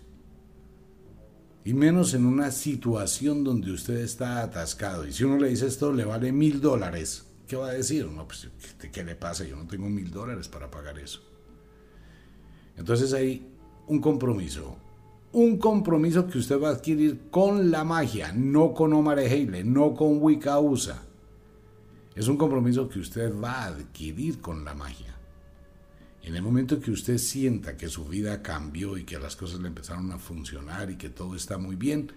Y 1.65 1.73
menos 1.73 2.13
en 2.13 2.27
una 2.27 2.51
situación 2.51 3.43
donde 3.43 3.73
usted 3.73 3.97
está 3.97 4.43
atascado. 4.43 5.07
Y 5.07 5.13
si 5.13 5.25
uno 5.25 5.39
le 5.39 5.49
dice 5.49 5.67
esto 5.67 5.91
le 5.91 6.05
vale 6.05 6.33
mil 6.33 6.61
dólares, 6.61 7.27
¿qué 7.49 7.57
va 7.57 7.69
a 7.69 7.73
decir? 7.73 8.07
No, 8.07 8.27
pues, 8.27 8.49
¿qué 8.93 9.05
le 9.05 9.17
pasa? 9.17 9.45
Yo 9.45 9.57
no 9.57 9.67
tengo 9.67 9.89
mil 9.89 10.11
dólares 10.11 10.49
para 10.49 10.71
pagar 10.71 10.99
eso. 10.99 11.21
Entonces 12.77 13.13
hay 13.15 13.47
un 13.87 14.01
compromiso, 14.01 14.77
un 15.33 15.57
compromiso 15.57 16.27
que 16.29 16.39
usted 16.39 16.61
va 16.61 16.69
a 16.69 16.73
adquirir 16.73 17.31
con 17.31 17.71
la 17.71 17.85
magia, 17.85 18.33
no 18.33 18.75
con 18.75 18.93
Omar 18.93 19.19
Heile, 19.19 19.65
no 19.65 19.95
con 19.95 20.23
Wicca 20.23 20.61
USA. 20.61 21.03
Es 22.15 22.29
un 22.29 22.37
compromiso 22.37 22.89
que 22.89 22.99
usted 22.99 23.33
va 23.39 23.63
a 23.63 23.67
adquirir 23.69 24.41
con 24.41 24.65
la 24.65 24.75
magia. 24.75 25.17
En 26.23 26.37
el 26.37 26.43
momento 26.43 26.81
que 26.81 26.91
usted 26.91 27.19
sienta 27.19 27.77
que 27.77 27.89
su 27.89 28.05
vida 28.05 28.43
cambió 28.43 28.97
y 28.97 29.05
que 29.05 29.19
las 29.19 29.35
cosas 29.35 29.61
le 29.61 29.69
empezaron 29.69 30.13
a 30.13 30.19
funcionar 30.19 30.91
y 30.91 30.97
que 30.97 31.09
todo 31.09 31.35
está 31.35 31.59
muy 31.59 31.75
bien, 31.75 32.13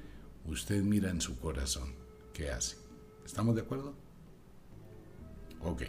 usted 0.46 0.84
mira 0.84 1.10
en 1.10 1.22
su 1.22 1.40
corazón. 1.40 1.94
¿Qué 2.34 2.52
hace? 2.52 2.78
¿Estamos 3.26 3.56
de 3.56 3.62
acuerdo? 3.62 3.94
Ok. 5.62 5.84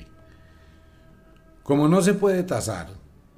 Como 1.63 1.89
no 1.89 2.01
se 2.01 2.15
puede 2.15 2.43
tasar 2.45 2.91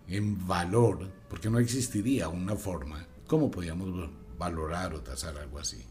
en 0.06 0.46
valor, 0.46 1.10
porque 1.28 1.50
no 1.50 1.58
existiría 1.58 2.28
una 2.28 2.54
forma 2.54 3.06
¿Cómo 3.28 3.50
podíamos 3.50 4.08
valorar 4.38 4.94
o 4.94 5.02
tasar 5.02 5.37
algo 5.37 5.58
así? 5.58 5.84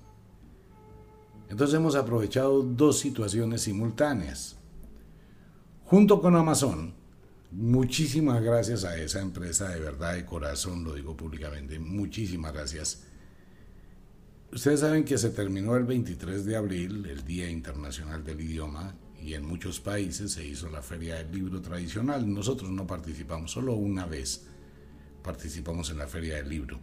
Entonces 1.50 1.76
hemos 1.76 1.96
aprovechado 1.96 2.64
dos 2.64 2.98
situaciones 2.98 3.62
simultáneas. 3.62 4.57
Junto 5.88 6.20
con 6.20 6.36
Amazon, 6.36 6.94
muchísimas 7.52 8.44
gracias 8.44 8.84
a 8.84 8.98
esa 8.98 9.22
empresa 9.22 9.70
de 9.70 9.80
verdad 9.80 10.16
de 10.16 10.26
corazón, 10.26 10.84
lo 10.84 10.94
digo 10.94 11.16
públicamente, 11.16 11.80
muchísimas 11.80 12.52
gracias. 12.52 13.04
Ustedes 14.52 14.82
saben 14.82 15.06
que 15.06 15.18
se 15.18 15.30
terminó 15.30 15.78
el 15.78 15.86
23 15.86 16.44
de 16.44 16.58
abril, 16.58 17.06
el 17.06 17.24
Día 17.24 17.50
Internacional 17.50 18.22
del 18.26 18.42
Idioma, 18.42 18.96
y 19.24 19.34
en 19.34 19.46
muchos 19.46 19.80
países 19.80 20.34
se 20.34 20.46
hizo 20.46 20.70
la 20.70 20.82
Feria 20.82 21.16
del 21.16 21.32
Libro 21.32 21.62
Tradicional. 21.62 22.34
Nosotros 22.34 22.70
no 22.70 22.86
participamos, 22.86 23.52
solo 23.52 23.74
una 23.74 24.06
vez 24.06 24.46
participamos 25.24 25.90
en 25.90 26.00
la 26.00 26.08
Feria 26.08 26.36
del 26.36 26.50
Libro 26.50 26.80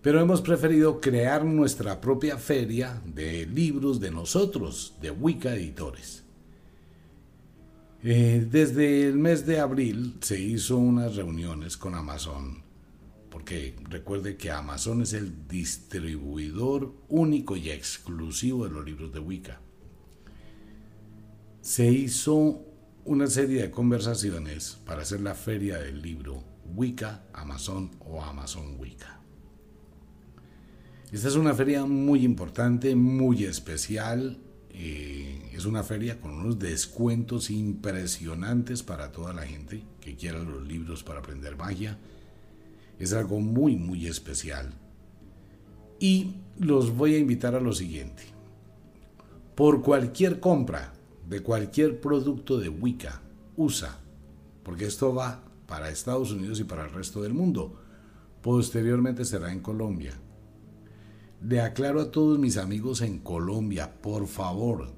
pero 0.00 0.20
hemos 0.20 0.40
preferido 0.40 1.00
crear 1.00 1.44
nuestra 1.44 2.00
propia 2.00 2.38
feria 2.38 3.02
de 3.04 3.46
libros 3.46 3.98
de 3.98 4.10
nosotros, 4.10 4.94
de 5.02 5.10
Wicca 5.10 5.54
Editores. 5.54 6.22
Eh, 8.04 8.46
desde 8.48 9.08
el 9.08 9.16
mes 9.16 9.44
de 9.44 9.58
abril 9.58 10.18
se 10.20 10.40
hizo 10.40 10.76
unas 10.76 11.16
reuniones 11.16 11.76
con 11.76 11.96
Amazon, 11.96 12.62
porque 13.28 13.74
recuerde 13.88 14.36
que 14.36 14.52
Amazon 14.52 15.02
es 15.02 15.14
el 15.14 15.48
distribuidor 15.48 16.94
único 17.08 17.56
y 17.56 17.70
exclusivo 17.70 18.64
de 18.64 18.70
los 18.70 18.84
libros 18.84 19.12
de 19.12 19.18
Wicca. 19.18 19.60
Se 21.60 21.90
hizo 21.90 22.64
una 23.04 23.26
serie 23.26 23.62
de 23.62 23.70
conversaciones 23.72 24.78
para 24.86 25.02
hacer 25.02 25.20
la 25.20 25.34
feria 25.34 25.78
del 25.78 26.00
libro 26.00 26.44
Wicca 26.76 27.24
Amazon 27.32 27.90
o 28.00 28.22
Amazon 28.22 28.76
Wicca. 28.78 29.18
Esta 31.10 31.28
es 31.28 31.34
una 31.34 31.54
feria 31.54 31.84
muy 31.84 32.24
importante, 32.24 32.94
muy 32.94 33.44
especial. 33.44 34.38
Eh, 34.70 35.50
es 35.52 35.64
una 35.64 35.82
feria 35.82 36.20
con 36.20 36.32
unos 36.32 36.58
descuentos 36.58 37.50
impresionantes 37.50 38.82
para 38.82 39.10
toda 39.10 39.32
la 39.32 39.42
gente 39.42 39.82
que 40.00 40.16
quiera 40.16 40.38
los 40.38 40.66
libros 40.66 41.02
para 41.02 41.20
aprender 41.20 41.56
magia. 41.56 41.98
Es 42.98 43.12
algo 43.12 43.40
muy, 43.40 43.76
muy 43.76 44.06
especial. 44.06 44.72
Y 46.00 46.36
los 46.58 46.94
voy 46.96 47.14
a 47.14 47.18
invitar 47.18 47.54
a 47.54 47.60
lo 47.60 47.72
siguiente. 47.72 48.22
Por 49.54 49.82
cualquier 49.82 50.38
compra 50.38 50.92
de 51.28 51.42
cualquier 51.42 52.00
producto 52.00 52.58
de 52.58 52.68
Wicca, 52.68 53.20
USA, 53.56 53.98
porque 54.62 54.86
esto 54.86 55.14
va 55.14 55.42
para 55.66 55.90
Estados 55.90 56.30
Unidos 56.30 56.60
y 56.60 56.64
para 56.64 56.84
el 56.84 56.92
resto 56.92 57.20
del 57.22 57.34
mundo. 57.34 57.80
Posteriormente 58.42 59.24
será 59.24 59.52
en 59.52 59.60
Colombia 59.60 60.14
le 61.40 61.60
aclaro 61.60 62.00
a 62.00 62.10
todos 62.10 62.38
mis 62.38 62.56
amigos 62.56 63.00
en 63.02 63.18
Colombia, 63.18 64.00
por 64.00 64.26
favor, 64.26 64.92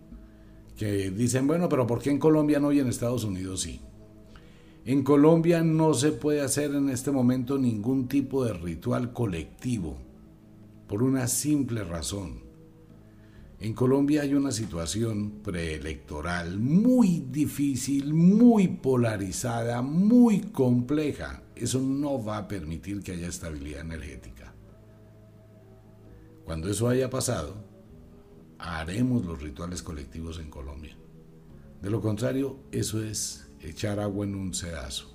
que 0.77 1.11
dicen, 1.11 1.47
bueno, 1.47 1.69
pero 1.69 1.87
¿por 1.87 2.01
qué 2.01 2.11
en 2.11 2.19
Colombia 2.19 2.61
no 2.61 2.73
y 2.73 2.81
en 2.81 2.89
Estados 2.89 3.25
Unidos 3.25 3.63
sí? 3.63 3.81
En 4.87 5.03
Colombia 5.03 5.63
no 5.63 5.93
se 5.93 6.13
puede 6.13 6.41
hacer 6.41 6.75
en 6.75 6.89
este 6.89 7.11
momento 7.11 7.59
ningún 7.59 8.09
tipo 8.09 8.45
de 8.45 8.55
ritual 8.55 9.13
colectivo, 9.13 9.99
por 10.89 11.03
una 11.03 11.27
simple 11.27 11.85
razón. 11.85 12.49
En 13.61 13.75
Colombia 13.75 14.23
hay 14.23 14.33
una 14.33 14.53
situación 14.53 15.43
preelectoral 15.43 16.59
muy 16.59 17.27
difícil, 17.31 18.15
muy 18.15 18.69
polarizada, 18.69 19.83
muy 19.83 20.41
compleja. 20.41 21.43
Eso 21.55 21.79
no 21.83 22.25
va 22.25 22.39
a 22.39 22.49
permitir 22.49 23.03
que 23.03 23.13
haya 23.13 23.29
estabilidad 23.29 23.83
energética. 23.83 24.50
Cuando 26.51 26.69
eso 26.69 26.89
haya 26.89 27.09
pasado, 27.09 27.55
haremos 28.59 29.25
los 29.25 29.41
rituales 29.41 29.85
colectivos 29.85 30.41
en 30.41 30.51
Colombia. 30.51 30.97
De 31.81 31.91
lo 31.91 32.01
contrario, 32.01 32.57
eso 32.73 33.01
es 33.01 33.47
echar 33.61 34.01
agua 34.01 34.27
en 34.27 34.35
un 34.35 34.53
sedazo. 34.53 35.15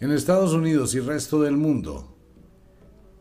En 0.00 0.10
Estados 0.10 0.54
Unidos 0.54 0.94
y 0.94 1.00
resto 1.00 1.42
del 1.42 1.58
mundo, 1.58 2.16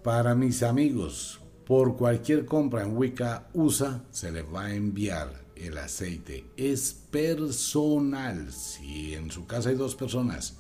para 0.02 0.34
mis 0.34 0.64
amigos, 0.64 1.42
por 1.66 1.98
cualquier 1.98 2.46
compra 2.46 2.84
en 2.84 2.96
Wicca 2.96 3.50
USA 3.52 4.06
se 4.12 4.32
les 4.32 4.46
va 4.46 4.68
a 4.68 4.74
enviar 4.74 5.44
el 5.58 5.78
aceite. 5.78 6.46
Es 6.56 6.94
personal. 6.94 8.50
Si 8.54 9.14
en 9.14 9.30
su 9.30 9.46
casa 9.46 9.68
hay 9.68 9.76
dos 9.76 9.98
personas 9.98 10.60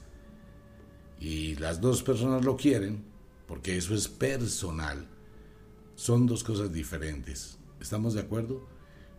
y 1.22 1.56
las 1.56 1.80
dos 1.80 2.04
personas 2.04 2.44
lo 2.44 2.58
quieren, 2.58 3.06
porque 3.48 3.78
eso 3.78 3.96
es 3.96 4.10
personal, 4.10 5.08
son 5.96 6.26
dos 6.26 6.44
cosas 6.44 6.72
diferentes. 6.72 7.58
¿Estamos 7.80 8.14
de 8.14 8.22
acuerdo? 8.22 8.68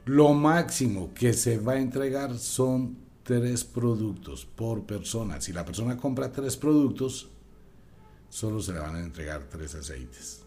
Lo 0.04 0.34
máximo 0.34 1.12
que 1.14 1.32
se 1.32 1.58
va 1.58 1.72
a 1.72 1.80
entregar 1.80 2.38
son 2.38 2.96
tres 3.22 3.64
productos 3.64 4.44
por 4.46 4.84
persona. 4.84 5.40
Si 5.40 5.52
la 5.52 5.64
persona 5.64 5.96
compra 5.96 6.30
tres 6.30 6.56
productos, 6.56 7.28
solo 8.28 8.60
se 8.60 8.72
le 8.72 8.78
van 8.78 8.96
a 8.96 9.00
entregar 9.00 9.44
tres 9.48 9.74
aceites. 9.74 10.42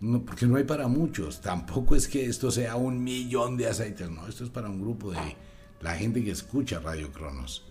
No, 0.00 0.24
porque 0.24 0.46
no 0.46 0.56
hay 0.56 0.64
para 0.64 0.88
muchos. 0.88 1.42
Tampoco 1.42 1.94
es 1.94 2.08
que 2.08 2.24
esto 2.24 2.50
sea 2.50 2.76
un 2.76 3.04
millón 3.04 3.58
de 3.58 3.66
aceites. 3.66 4.10
No, 4.10 4.26
esto 4.26 4.44
es 4.44 4.50
para 4.50 4.70
un 4.70 4.80
grupo 4.80 5.10
de 5.10 5.36
la 5.82 5.94
gente 5.94 6.24
que 6.24 6.30
escucha 6.30 6.80
Radio 6.80 7.12
Cronos. 7.12 7.69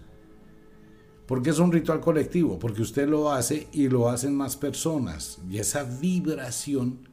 Porque 1.29 1.51
es 1.51 1.59
un 1.59 1.71
ritual 1.71 2.01
colectivo, 2.01 2.57
porque 2.57 2.81
usted 2.81 3.07
lo 3.07 3.31
hace 3.31 3.67
y 3.71 3.87
lo 3.87 4.09
hacen 4.09 4.35
más 4.35 4.57
personas. 4.57 5.37
Y 5.47 5.59
esa 5.59 5.83
vibración 5.83 7.07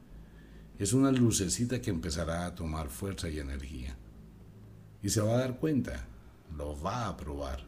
es 0.79 0.93
una 0.93 1.11
lucecita 1.11 1.79
que 1.83 1.91
empezará 1.91 2.47
a 2.47 2.55
tomar 2.55 2.89
fuerza 2.89 3.29
y 3.29 3.37
energía. 3.37 3.95
Y 5.03 5.11
se 5.11 5.21
va 5.21 5.33
a 5.33 5.37
dar 5.41 5.59
cuenta, 5.59 6.07
lo 6.57 6.81
va 6.81 7.07
a 7.07 7.15
probar. 7.15 7.67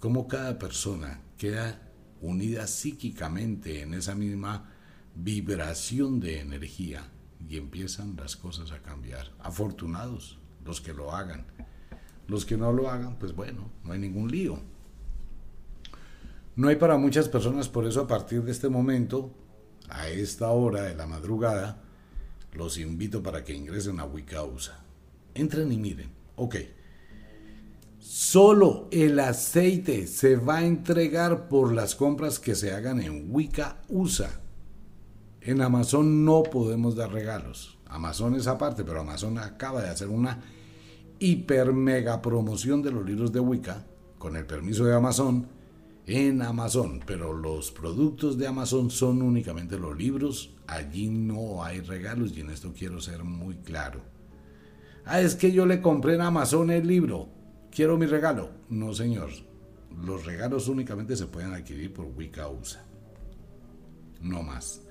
Cómo 0.00 0.26
cada 0.26 0.58
persona 0.58 1.20
queda 1.36 1.82
unida 2.22 2.66
psíquicamente 2.66 3.82
en 3.82 3.92
esa 3.92 4.14
misma 4.14 4.72
vibración 5.14 6.18
de 6.18 6.40
energía 6.40 7.10
y 7.46 7.58
empiezan 7.58 8.16
las 8.16 8.36
cosas 8.36 8.72
a 8.72 8.80
cambiar. 8.80 9.34
Afortunados 9.40 10.38
los 10.64 10.80
que 10.80 10.94
lo 10.94 11.14
hagan. 11.14 11.44
Los 12.26 12.46
que 12.46 12.56
no 12.56 12.72
lo 12.72 12.88
hagan, 12.88 13.18
pues 13.18 13.34
bueno, 13.34 13.70
no 13.84 13.92
hay 13.92 13.98
ningún 13.98 14.30
lío. 14.30 14.77
No 16.58 16.66
hay 16.66 16.74
para 16.74 16.98
muchas 16.98 17.28
personas, 17.28 17.68
por 17.68 17.86
eso 17.86 18.00
a 18.00 18.08
partir 18.08 18.42
de 18.42 18.50
este 18.50 18.68
momento, 18.68 19.30
a 19.90 20.08
esta 20.08 20.48
hora 20.48 20.82
de 20.82 20.96
la 20.96 21.06
madrugada, 21.06 21.84
los 22.52 22.78
invito 22.78 23.22
para 23.22 23.44
que 23.44 23.54
ingresen 23.54 24.00
a 24.00 24.04
Wicausa. 24.04 24.80
Entren 25.34 25.70
y 25.70 25.78
miren. 25.78 26.10
Ok. 26.34 26.56
Solo 28.00 28.88
el 28.90 29.20
aceite 29.20 30.08
se 30.08 30.34
va 30.34 30.56
a 30.56 30.64
entregar 30.64 31.46
por 31.46 31.72
las 31.72 31.94
compras 31.94 32.40
que 32.40 32.56
se 32.56 32.72
hagan 32.72 33.00
en 33.00 33.32
Wicca 33.32 33.80
USA. 33.88 34.40
En 35.40 35.62
Amazon 35.62 36.24
no 36.24 36.42
podemos 36.42 36.96
dar 36.96 37.12
regalos. 37.12 37.78
Amazon 37.86 38.34
es 38.34 38.48
aparte, 38.48 38.82
pero 38.82 39.02
Amazon 39.02 39.38
acaba 39.38 39.80
de 39.80 39.90
hacer 39.90 40.08
una 40.08 40.42
hiper 41.20 41.72
mega 41.72 42.20
promoción 42.20 42.82
de 42.82 42.90
los 42.90 43.06
libros 43.06 43.30
de 43.30 43.38
Wicca, 43.38 43.86
con 44.18 44.34
el 44.34 44.44
permiso 44.44 44.84
de 44.84 44.96
Amazon, 44.96 45.56
en 46.08 46.42
Amazon. 46.42 47.00
Pero 47.06 47.32
los 47.32 47.70
productos 47.70 48.38
de 48.38 48.46
Amazon 48.46 48.90
son 48.90 49.22
únicamente 49.22 49.78
los 49.78 49.96
libros. 49.96 50.54
Allí 50.66 51.08
no 51.08 51.62
hay 51.62 51.80
regalos 51.80 52.36
y 52.36 52.40
en 52.40 52.50
esto 52.50 52.72
quiero 52.76 53.00
ser 53.00 53.24
muy 53.24 53.56
claro. 53.56 54.00
Ah, 55.04 55.20
es 55.20 55.34
que 55.34 55.52
yo 55.52 55.66
le 55.66 55.80
compré 55.80 56.14
en 56.14 56.22
Amazon 56.22 56.70
el 56.70 56.86
libro. 56.86 57.28
Quiero 57.70 57.96
mi 57.96 58.06
regalo. 58.06 58.50
No, 58.68 58.94
señor. 58.94 59.30
Los 60.04 60.24
regalos 60.24 60.68
únicamente 60.68 61.16
se 61.16 61.26
pueden 61.26 61.52
adquirir 61.52 61.92
por 61.92 62.06
Wicca 62.06 62.48
USA. 62.48 62.84
No 64.20 64.42
más. 64.42 64.82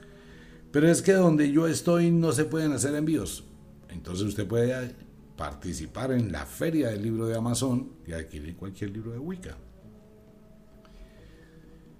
Pero 0.71 0.89
es 0.89 1.01
que 1.01 1.13
donde 1.13 1.51
yo 1.51 1.67
estoy 1.67 2.11
no 2.11 2.31
se 2.31 2.45
pueden 2.45 2.73
hacer 2.73 2.95
envíos. 2.95 3.43
Entonces 3.89 4.27
usted 4.27 4.47
puede 4.47 4.95
participar 5.35 6.11
en 6.11 6.31
la 6.31 6.45
feria 6.45 6.89
del 6.89 7.03
libro 7.03 7.27
de 7.27 7.37
Amazon 7.37 7.93
y 8.05 8.13
adquirir 8.13 8.55
cualquier 8.55 8.91
libro 8.91 9.11
de 9.11 9.19
Wicca. 9.19 9.57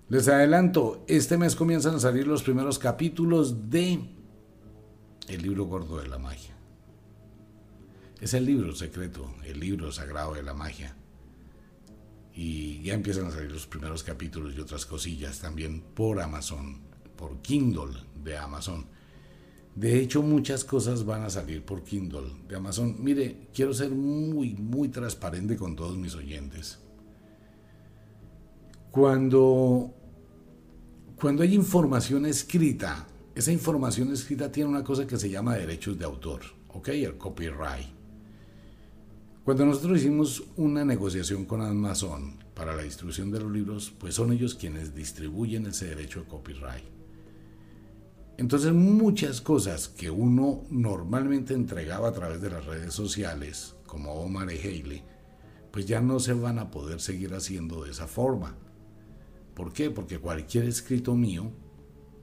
Les 0.10 0.30
adelanto, 0.30 1.04
este 1.08 1.38
mes 1.38 1.56
comienzan 1.56 1.96
a 1.96 2.00
salir 2.00 2.28
los 2.28 2.42
primeros 2.42 2.80
capítulos 2.80 3.70
de 3.70 4.00
El 5.28 5.42
libro 5.42 5.66
gordo 5.66 5.98
de 5.98 6.08
la 6.08 6.18
magia. 6.18 6.56
Es 8.22 8.34
el 8.34 8.46
libro 8.46 8.74
secreto, 8.74 9.36
el 9.44 9.60
libro 9.60 9.92
sagrado 9.92 10.34
de 10.36 10.44
la 10.44 10.54
magia. 10.54 10.96
Y 12.34 12.82
ya 12.84 12.94
empiezan 12.94 13.26
a 13.26 13.32
salir 13.32 13.52
los 13.52 13.68
primeros 13.68 14.02
capítulos 14.02 14.56
y 14.56 14.62
otras 14.62 14.86
cosillas 14.86 15.40
también 15.40 15.82
por 15.82 16.22
Amazon, 16.22 16.80
por 17.18 17.42
Kindle 17.42 18.00
de 18.24 18.38
Amazon. 18.38 18.86
De 19.76 20.00
hecho, 20.00 20.22
muchas 20.22 20.64
cosas 20.64 21.04
van 21.04 21.24
a 21.24 21.30
salir 21.30 21.66
por 21.66 21.84
Kindle 21.84 22.32
de 22.48 22.56
Amazon. 22.56 22.96
Mire, 22.98 23.50
quiero 23.54 23.74
ser 23.74 23.92
muy, 23.92 24.54
muy 24.54 24.88
transparente 24.88 25.58
con 25.58 25.76
todos 25.76 25.98
mis 25.98 26.16
oyentes. 26.16 26.80
Cuando, 28.90 29.97
cuando 31.20 31.42
hay 31.42 31.56
información 31.56 32.28
escrita, 32.28 33.08
esa 33.34 33.52
información 33.52 34.14
escrita 34.14 34.52
tiene 34.52 34.70
una 34.70 34.84
cosa 34.84 35.08
que 35.08 35.18
se 35.18 35.30
llama 35.30 35.56
derechos 35.56 35.98
de 35.98 36.06
autor, 36.06 36.42
¿ok? 36.70 36.90
El 36.90 37.18
copyright. 37.18 37.88
Cuando 39.44 39.66
nosotros 39.66 39.98
hicimos 39.98 40.44
una 40.58 40.86
negociación 40.86 41.46
con 41.46 41.62
Amazon 41.62 42.36
para 42.54 42.76
la 42.76 42.84
distribución 42.84 43.32
de 43.32 43.40
los 43.40 43.52
libros, 43.52 43.92
pues 43.98 44.14
son 44.14 44.32
ellos 44.32 44.54
quienes 44.54 44.94
distribuyen 44.94 45.66
ese 45.66 45.88
derecho 45.88 46.20
de 46.20 46.28
copyright. 46.28 46.84
Entonces 48.38 48.72
muchas 48.74 49.42
cosas 49.42 49.88
que 49.88 50.12
uno 50.12 50.66
normalmente 50.70 51.56
entregaba 51.56 52.10
a 52.10 52.14
través 52.14 52.42
de 52.42 52.52
las 52.52 52.66
redes 52.66 52.94
sociales, 52.94 53.76
como 53.88 54.14
Omar 54.14 54.52
y 54.52 54.60
Haley, 54.60 55.02
pues 55.72 55.88
ya 55.88 56.00
no 56.00 56.20
se 56.20 56.34
van 56.34 56.60
a 56.60 56.70
poder 56.70 57.00
seguir 57.00 57.34
haciendo 57.34 57.84
de 57.84 57.92
esa 57.92 58.06
forma. 58.06 58.56
¿Por 59.58 59.74
qué? 59.74 59.90
Porque 59.90 60.20
cualquier 60.20 60.66
escrito 60.66 61.16
mío, 61.16 61.52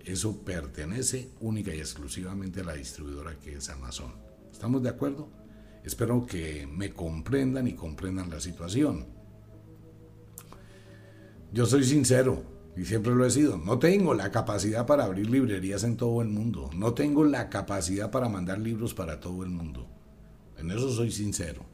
eso 0.05 0.45
pertenece 0.45 1.31
única 1.41 1.75
y 1.75 1.81
exclusivamente 1.81 2.61
a 2.61 2.65
la 2.65 2.75
distribuidora 2.75 3.37
que 3.41 3.55
es 3.57 3.69
Amazon. 3.71 4.13
¿Estamos 4.53 4.85
de 4.85 4.91
acuerdo? 4.91 5.29
Espero 5.83 6.25
que 6.27 6.65
me 6.69 6.93
comprendan 6.93 7.67
y 7.67 7.75
comprendan 7.75 8.31
la 8.31 8.39
situación. 8.39 9.07
Yo 11.53 11.67
soy 11.67 11.83
sincero, 11.83 12.45
y 12.77 12.85
siempre 12.85 13.13
lo 13.13 13.27
he 13.27 13.31
sido. 13.33 13.59
No 13.59 13.81
tengo 13.81 14.15
la 14.15 14.31
capacidad 14.31 14.87
para 14.87 15.03
abrir 15.03 15.29
librerías 15.29 15.83
en 15.83 15.97
todo 15.97 16.23
el 16.23 16.29
mundo. 16.29 16.71
No 16.73 16.95
tengo 16.95 17.25
la 17.25 17.51
capacidad 17.51 18.13
para 18.13 18.29
mandar 18.29 18.61
libros 18.61 18.95
para 18.95 19.19
todo 19.19 19.43
el 19.43 19.51
mundo. 19.51 19.89
En 20.57 20.71
eso 20.71 20.89
soy 20.93 21.11
sincero. 21.11 21.67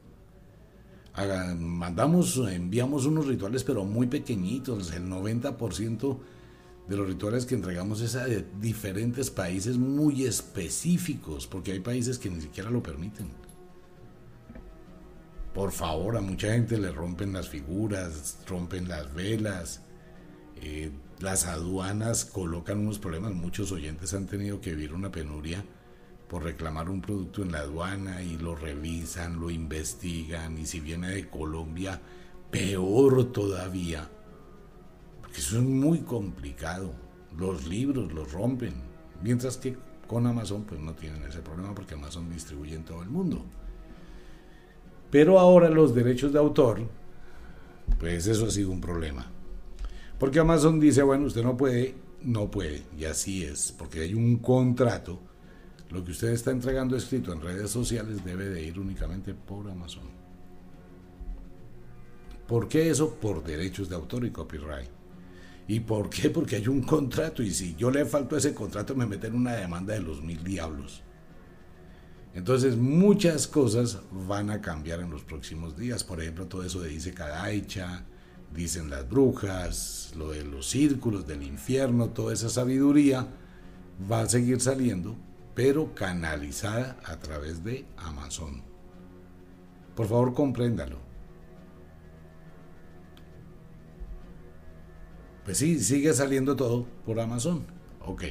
Mandamos, 1.58 2.36
enviamos 2.36 3.06
unos 3.06 3.26
rituales, 3.26 3.64
pero 3.64 3.84
muy 3.84 4.06
pequeñitos. 4.06 4.92
El 4.92 5.08
90% 5.08 6.18
de 6.88 6.96
los 6.96 7.06
rituales 7.06 7.46
que 7.46 7.54
entregamos 7.54 8.00
es 8.00 8.16
a 8.16 8.26
diferentes 8.60 9.30
países 9.30 9.76
muy 9.76 10.24
específicos, 10.24 11.46
porque 11.46 11.72
hay 11.72 11.80
países 11.80 12.18
que 12.18 12.30
ni 12.30 12.40
siquiera 12.40 12.70
lo 12.70 12.82
permiten. 12.82 13.28
Por 15.54 15.72
favor, 15.72 16.16
a 16.16 16.20
mucha 16.20 16.52
gente 16.52 16.78
le 16.78 16.92
rompen 16.92 17.32
las 17.32 17.48
figuras, 17.48 18.38
rompen 18.46 18.88
las 18.88 19.12
velas 19.12 19.80
eh, 20.62 20.90
las 21.20 21.46
aduanas 21.46 22.24
colocan 22.24 22.78
unos 22.78 22.98
problemas. 22.98 23.32
Muchos 23.32 23.72
oyentes 23.72 24.14
han 24.14 24.26
tenido 24.26 24.60
que 24.60 24.74
vivir 24.74 24.94
una 24.94 25.10
penuria 25.10 25.64
por 26.30 26.44
reclamar 26.44 26.88
un 26.88 27.00
producto 27.00 27.42
en 27.42 27.50
la 27.50 27.58
aduana 27.58 28.22
y 28.22 28.38
lo 28.38 28.54
revisan, 28.54 29.40
lo 29.40 29.50
investigan 29.50 30.56
y 30.58 30.64
si 30.64 30.78
viene 30.78 31.10
de 31.10 31.28
Colombia, 31.28 32.00
peor 32.52 33.32
todavía. 33.32 34.08
Porque 35.20 35.38
eso 35.38 35.56
es 35.56 35.64
muy 35.64 35.98
complicado. 35.98 36.92
Los 37.36 37.66
libros 37.66 38.12
los 38.12 38.30
rompen. 38.30 38.74
Mientras 39.24 39.56
que 39.56 39.76
con 40.06 40.24
Amazon 40.24 40.62
pues 40.62 40.80
no 40.80 40.94
tienen 40.94 41.24
ese 41.24 41.40
problema 41.40 41.74
porque 41.74 41.94
Amazon 41.94 42.30
distribuye 42.30 42.76
en 42.76 42.84
todo 42.84 43.02
el 43.02 43.10
mundo. 43.10 43.44
Pero 45.10 45.40
ahora 45.40 45.68
los 45.68 45.96
derechos 45.96 46.32
de 46.32 46.38
autor, 46.38 46.82
pues 47.98 48.28
eso 48.28 48.46
ha 48.46 48.50
sido 48.52 48.70
un 48.70 48.80
problema. 48.80 49.26
Porque 50.16 50.38
Amazon 50.38 50.78
dice, 50.78 51.02
bueno, 51.02 51.26
usted 51.26 51.42
no 51.42 51.56
puede, 51.56 51.96
no 52.22 52.52
puede, 52.52 52.84
y 52.96 53.06
así 53.06 53.42
es, 53.42 53.72
porque 53.72 54.02
hay 54.02 54.14
un 54.14 54.36
contrato. 54.36 55.18
Lo 55.90 56.04
que 56.04 56.12
usted 56.12 56.28
está 56.28 56.50
entregando 56.52 56.96
escrito 56.96 57.32
en 57.32 57.40
redes 57.40 57.70
sociales 57.70 58.24
debe 58.24 58.48
de 58.48 58.62
ir 58.62 58.78
únicamente 58.78 59.34
por 59.34 59.68
Amazon. 59.68 60.04
¿Por 62.46 62.68
qué 62.68 62.90
eso? 62.90 63.14
Por 63.14 63.44
derechos 63.44 63.88
de 63.88 63.96
autor 63.96 64.24
y 64.24 64.30
copyright. 64.30 64.88
¿Y 65.68 65.80
por 65.80 66.10
qué? 66.10 66.30
Porque 66.34 66.56
hay 66.56 66.68
un 66.68 66.82
contrato 66.82 67.42
y 67.42 67.50
si 67.52 67.74
yo 67.76 67.90
le 67.90 68.04
falto 68.04 68.36
ese 68.36 68.54
contrato 68.54 68.94
me 68.94 69.06
meten 69.06 69.34
una 69.34 69.52
demanda 69.52 69.94
de 69.94 70.00
los 70.00 70.22
mil 70.22 70.42
diablos. 70.42 71.02
Entonces 72.34 72.76
muchas 72.76 73.48
cosas 73.48 73.98
van 74.28 74.50
a 74.50 74.60
cambiar 74.60 75.00
en 75.00 75.10
los 75.10 75.24
próximos 75.24 75.76
días. 75.76 76.04
Por 76.04 76.20
ejemplo, 76.20 76.46
todo 76.46 76.62
eso 76.62 76.80
de 76.80 76.90
dice 76.90 77.12
Kadaicha, 77.12 78.04
dicen 78.54 78.90
las 78.90 79.08
brujas, 79.08 80.12
lo 80.16 80.30
de 80.30 80.44
los 80.44 80.68
círculos 80.68 81.26
del 81.26 81.42
infierno, 81.42 82.10
toda 82.10 82.32
esa 82.32 82.48
sabiduría 82.48 83.26
va 84.10 84.22
a 84.22 84.28
seguir 84.28 84.60
saliendo, 84.60 85.16
pero 85.62 85.94
canalizada 85.94 86.96
a 87.04 87.18
través 87.18 87.62
de 87.62 87.84
Amazon. 87.98 88.62
Por 89.94 90.06
favor, 90.06 90.32
compréndalo. 90.32 90.96
Pues 95.44 95.58
sí, 95.58 95.78
sigue 95.80 96.14
saliendo 96.14 96.56
todo 96.56 96.86
por 97.04 97.20
Amazon. 97.20 97.66
Ok. 98.06 98.24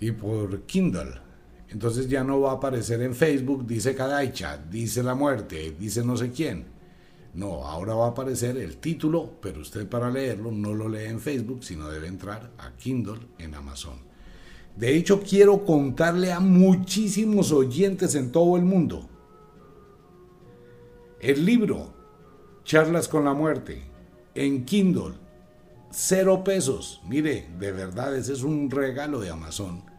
Y 0.00 0.12
por 0.12 0.62
Kindle. 0.62 1.20
Entonces 1.68 2.08
ya 2.08 2.24
no 2.24 2.40
va 2.40 2.52
a 2.52 2.54
aparecer 2.54 3.02
en 3.02 3.14
Facebook, 3.14 3.66
dice 3.66 3.94
Kadaicha, 3.94 4.56
dice 4.56 5.02
la 5.02 5.14
muerte, 5.14 5.76
dice 5.78 6.02
no 6.02 6.16
sé 6.16 6.30
quién. 6.30 6.64
No, 7.34 7.66
ahora 7.66 7.92
va 7.92 8.06
a 8.06 8.10
aparecer 8.12 8.56
el 8.56 8.78
título, 8.78 9.30
pero 9.42 9.60
usted 9.60 9.86
para 9.86 10.10
leerlo 10.10 10.50
no 10.50 10.72
lo 10.72 10.88
lee 10.88 11.04
en 11.04 11.20
Facebook, 11.20 11.62
sino 11.62 11.90
debe 11.90 12.06
entrar 12.06 12.50
a 12.56 12.74
Kindle 12.78 13.20
en 13.36 13.54
Amazon. 13.54 14.13
De 14.76 14.96
hecho, 14.96 15.22
quiero 15.22 15.64
contarle 15.64 16.32
a 16.32 16.40
muchísimos 16.40 17.52
oyentes 17.52 18.14
en 18.14 18.32
todo 18.32 18.56
el 18.56 18.64
mundo. 18.64 19.08
El 21.20 21.44
libro, 21.44 21.94
Charlas 22.64 23.08
con 23.08 23.24
la 23.24 23.34
Muerte, 23.34 23.84
en 24.34 24.64
Kindle, 24.64 25.14
cero 25.90 26.42
pesos. 26.44 27.00
Mire, 27.06 27.46
de 27.58 27.72
verdad, 27.72 28.16
ese 28.16 28.32
es 28.32 28.42
un 28.42 28.70
regalo 28.70 29.20
de 29.20 29.30
Amazon 29.30 29.94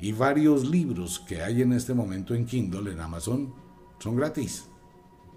y 0.00 0.12
varios 0.12 0.68
libros 0.68 1.18
que 1.20 1.42
hay 1.42 1.62
en 1.62 1.72
este 1.72 1.94
momento 1.94 2.34
en 2.34 2.46
Kindle, 2.46 2.90
en 2.92 3.00
Amazon, 3.00 3.52
son 3.98 4.16
gratis. 4.16 4.68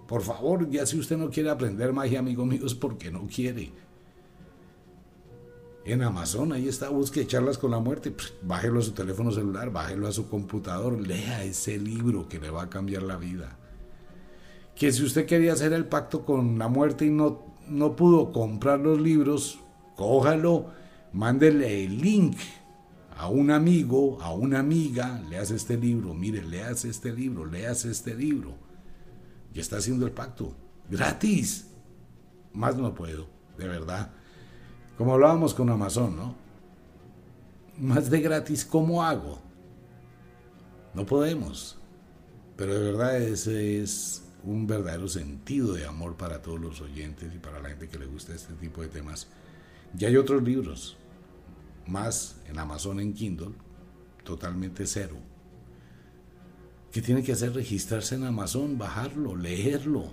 Por 0.06 0.22
favor, 0.22 0.68
ya 0.70 0.86
si 0.86 0.98
usted 0.98 1.16
no 1.16 1.30
quiere 1.30 1.50
aprender 1.50 1.92
magia, 1.92 2.20
amigo 2.20 2.44
mío, 2.44 2.66
es 2.66 2.74
porque 2.74 3.10
no 3.10 3.26
quiere. 3.26 3.72
En 5.84 6.02
Amazon, 6.02 6.52
ahí 6.52 6.68
está, 6.68 6.90
busque 6.90 7.26
charlas 7.26 7.58
con 7.58 7.72
la 7.72 7.80
muerte, 7.80 8.14
bájelo 8.42 8.78
a 8.78 8.82
su 8.82 8.92
teléfono 8.92 9.32
celular, 9.32 9.72
bájelo 9.72 10.06
a 10.06 10.12
su 10.12 10.28
computador, 10.28 11.00
lea 11.00 11.42
ese 11.42 11.76
libro 11.76 12.28
que 12.28 12.38
le 12.38 12.50
va 12.50 12.62
a 12.62 12.70
cambiar 12.70 13.02
la 13.02 13.16
vida. 13.16 13.58
Que 14.76 14.92
si 14.92 15.02
usted 15.02 15.26
quería 15.26 15.54
hacer 15.54 15.72
el 15.72 15.86
pacto 15.86 16.24
con 16.24 16.56
la 16.56 16.68
muerte 16.68 17.06
y 17.06 17.10
no, 17.10 17.42
no 17.68 17.96
pudo 17.96 18.30
comprar 18.30 18.78
los 18.78 19.00
libros, 19.00 19.58
cójalo, 19.96 20.66
mándele 21.12 21.84
el 21.84 22.00
link 22.00 22.36
a 23.16 23.28
un 23.28 23.50
amigo, 23.50 24.18
a 24.20 24.32
una 24.32 24.60
amiga, 24.60 25.20
leas 25.28 25.50
este 25.50 25.76
libro, 25.76 26.14
mire, 26.14 26.44
leas 26.44 26.84
este 26.84 27.12
libro, 27.12 27.44
leas 27.44 27.84
este 27.84 28.14
libro. 28.14 28.54
Y 29.52 29.58
está 29.58 29.78
haciendo 29.78 30.06
el 30.06 30.12
pacto. 30.12 30.56
Gratis. 30.88 31.66
Más 32.52 32.76
no 32.76 32.94
puedo, 32.94 33.28
de 33.58 33.66
verdad. 33.66 34.12
Como 34.96 35.14
hablábamos 35.14 35.54
con 35.54 35.70
Amazon, 35.70 36.16
¿no? 36.16 36.34
Más 37.78 38.10
de 38.10 38.20
gratis, 38.20 38.64
¿cómo 38.64 39.02
hago? 39.02 39.40
No 40.94 41.06
podemos. 41.06 41.78
Pero 42.56 42.74
de 42.74 42.92
verdad 42.92 43.20
ese 43.20 43.82
es 43.82 44.24
un 44.44 44.66
verdadero 44.66 45.08
sentido 45.08 45.74
de 45.74 45.86
amor 45.86 46.16
para 46.16 46.42
todos 46.42 46.60
los 46.60 46.80
oyentes 46.80 47.34
y 47.34 47.38
para 47.38 47.60
la 47.60 47.70
gente 47.70 47.88
que 47.88 47.98
le 47.98 48.06
gusta 48.06 48.34
este 48.34 48.54
tipo 48.54 48.82
de 48.82 48.88
temas. 48.88 49.28
Y 49.98 50.04
hay 50.04 50.16
otros 50.16 50.42
libros 50.42 50.96
más 51.86 52.36
en 52.46 52.58
Amazon 52.58 53.00
en 53.00 53.14
Kindle, 53.14 53.54
totalmente 54.24 54.86
cero. 54.86 55.16
¿Qué 56.90 57.00
tiene 57.00 57.22
que 57.22 57.32
hacer? 57.32 57.54
Registrarse 57.54 58.16
en 58.16 58.24
Amazon, 58.24 58.76
bajarlo, 58.76 59.34
leerlo, 59.34 60.10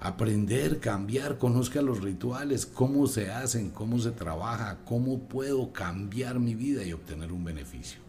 aprender, 0.00 0.78
cambiar, 0.78 1.38
conozca 1.38 1.82
los 1.82 2.00
rituales, 2.00 2.66
cómo 2.66 3.06
se 3.06 3.30
hacen, 3.30 3.70
cómo 3.70 3.98
se 3.98 4.12
trabaja, 4.12 4.78
cómo 4.84 5.20
puedo 5.28 5.72
cambiar 5.72 6.38
mi 6.38 6.54
vida 6.54 6.84
y 6.84 6.92
obtener 6.92 7.32
un 7.32 7.44
beneficio. 7.44 8.00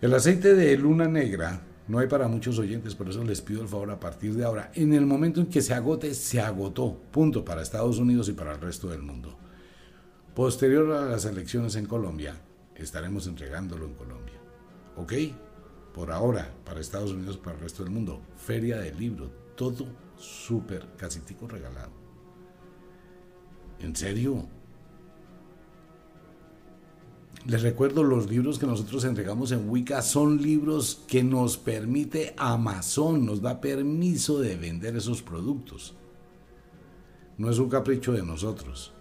El 0.00 0.14
aceite 0.14 0.54
de 0.54 0.76
luna 0.76 1.08
negra 1.08 1.62
no 1.86 1.98
hay 1.98 2.06
para 2.06 2.28
muchos 2.28 2.58
oyentes, 2.58 2.94
por 2.94 3.08
eso 3.08 3.22
les 3.24 3.40
pido 3.40 3.62
el 3.62 3.68
favor 3.68 3.90
a 3.90 4.00
partir 4.00 4.34
de 4.34 4.44
ahora. 4.44 4.70
En 4.74 4.94
el 4.94 5.06
momento 5.06 5.40
en 5.40 5.48
que 5.48 5.60
se 5.60 5.74
agote, 5.74 6.14
se 6.14 6.40
agotó. 6.40 6.96
Punto 7.10 7.44
para 7.44 7.62
Estados 7.62 7.98
Unidos 7.98 8.28
y 8.28 8.32
para 8.32 8.52
el 8.52 8.60
resto 8.60 8.88
del 8.88 9.02
mundo. 9.02 9.36
Posterior 10.34 10.92
a 10.92 11.06
las 11.06 11.24
elecciones 11.24 11.74
en 11.74 11.86
Colombia, 11.86 12.40
estaremos 12.76 13.26
entregándolo 13.26 13.86
en 13.86 13.94
Colombia. 13.94 14.36
¿Ok? 14.96 15.12
Por 15.92 16.12
ahora, 16.12 16.48
para 16.64 16.80
Estados 16.80 17.10
Unidos, 17.10 17.36
para 17.36 17.56
el 17.56 17.62
resto 17.62 17.82
del 17.82 17.92
mundo, 17.92 18.20
feria 18.36 18.78
del 18.78 18.96
libro, 18.96 19.30
todo 19.60 19.84
súper, 20.16 20.86
casi 20.96 21.20
tico 21.20 21.46
regalado. 21.46 21.90
¿En 23.78 23.94
serio? 23.94 24.48
Les 27.44 27.60
recuerdo, 27.60 28.02
los 28.02 28.30
libros 28.30 28.58
que 28.58 28.66
nosotros 28.66 29.04
entregamos 29.04 29.52
en 29.52 29.68
Wicca 29.68 30.00
son 30.00 30.40
libros 30.40 31.02
que 31.06 31.22
nos 31.22 31.58
permite 31.58 32.34
Amazon, 32.38 33.26
nos 33.26 33.42
da 33.42 33.60
permiso 33.60 34.40
de 34.40 34.56
vender 34.56 34.96
esos 34.96 35.20
productos. 35.20 35.94
No 37.36 37.50
es 37.50 37.58
un 37.58 37.68
capricho 37.68 38.12
de 38.12 38.22
nosotros 38.22 38.94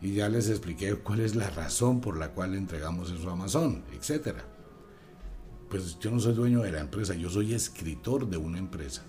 y 0.00 0.14
ya 0.14 0.30
les 0.30 0.48
expliqué 0.48 0.94
cuál 0.94 1.20
es 1.20 1.34
la 1.34 1.50
razón 1.50 2.00
por 2.00 2.16
la 2.16 2.30
cual 2.30 2.54
entregamos 2.54 3.10
eso 3.10 3.28
a 3.28 3.34
Amazon, 3.34 3.84
etc. 3.92 4.34
Pues 5.68 5.98
yo 5.98 6.10
no 6.10 6.20
soy 6.20 6.32
dueño 6.32 6.62
de 6.62 6.72
la 6.72 6.80
empresa, 6.80 7.14
yo 7.14 7.28
soy 7.28 7.52
escritor 7.52 8.26
de 8.30 8.38
una 8.38 8.58
empresa. 8.58 9.02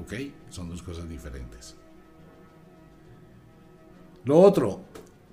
¿Ok? 0.00 0.14
Son 0.50 0.68
dos 0.68 0.82
cosas 0.82 1.08
diferentes. 1.08 1.74
Lo 4.24 4.38
otro, 4.40 4.80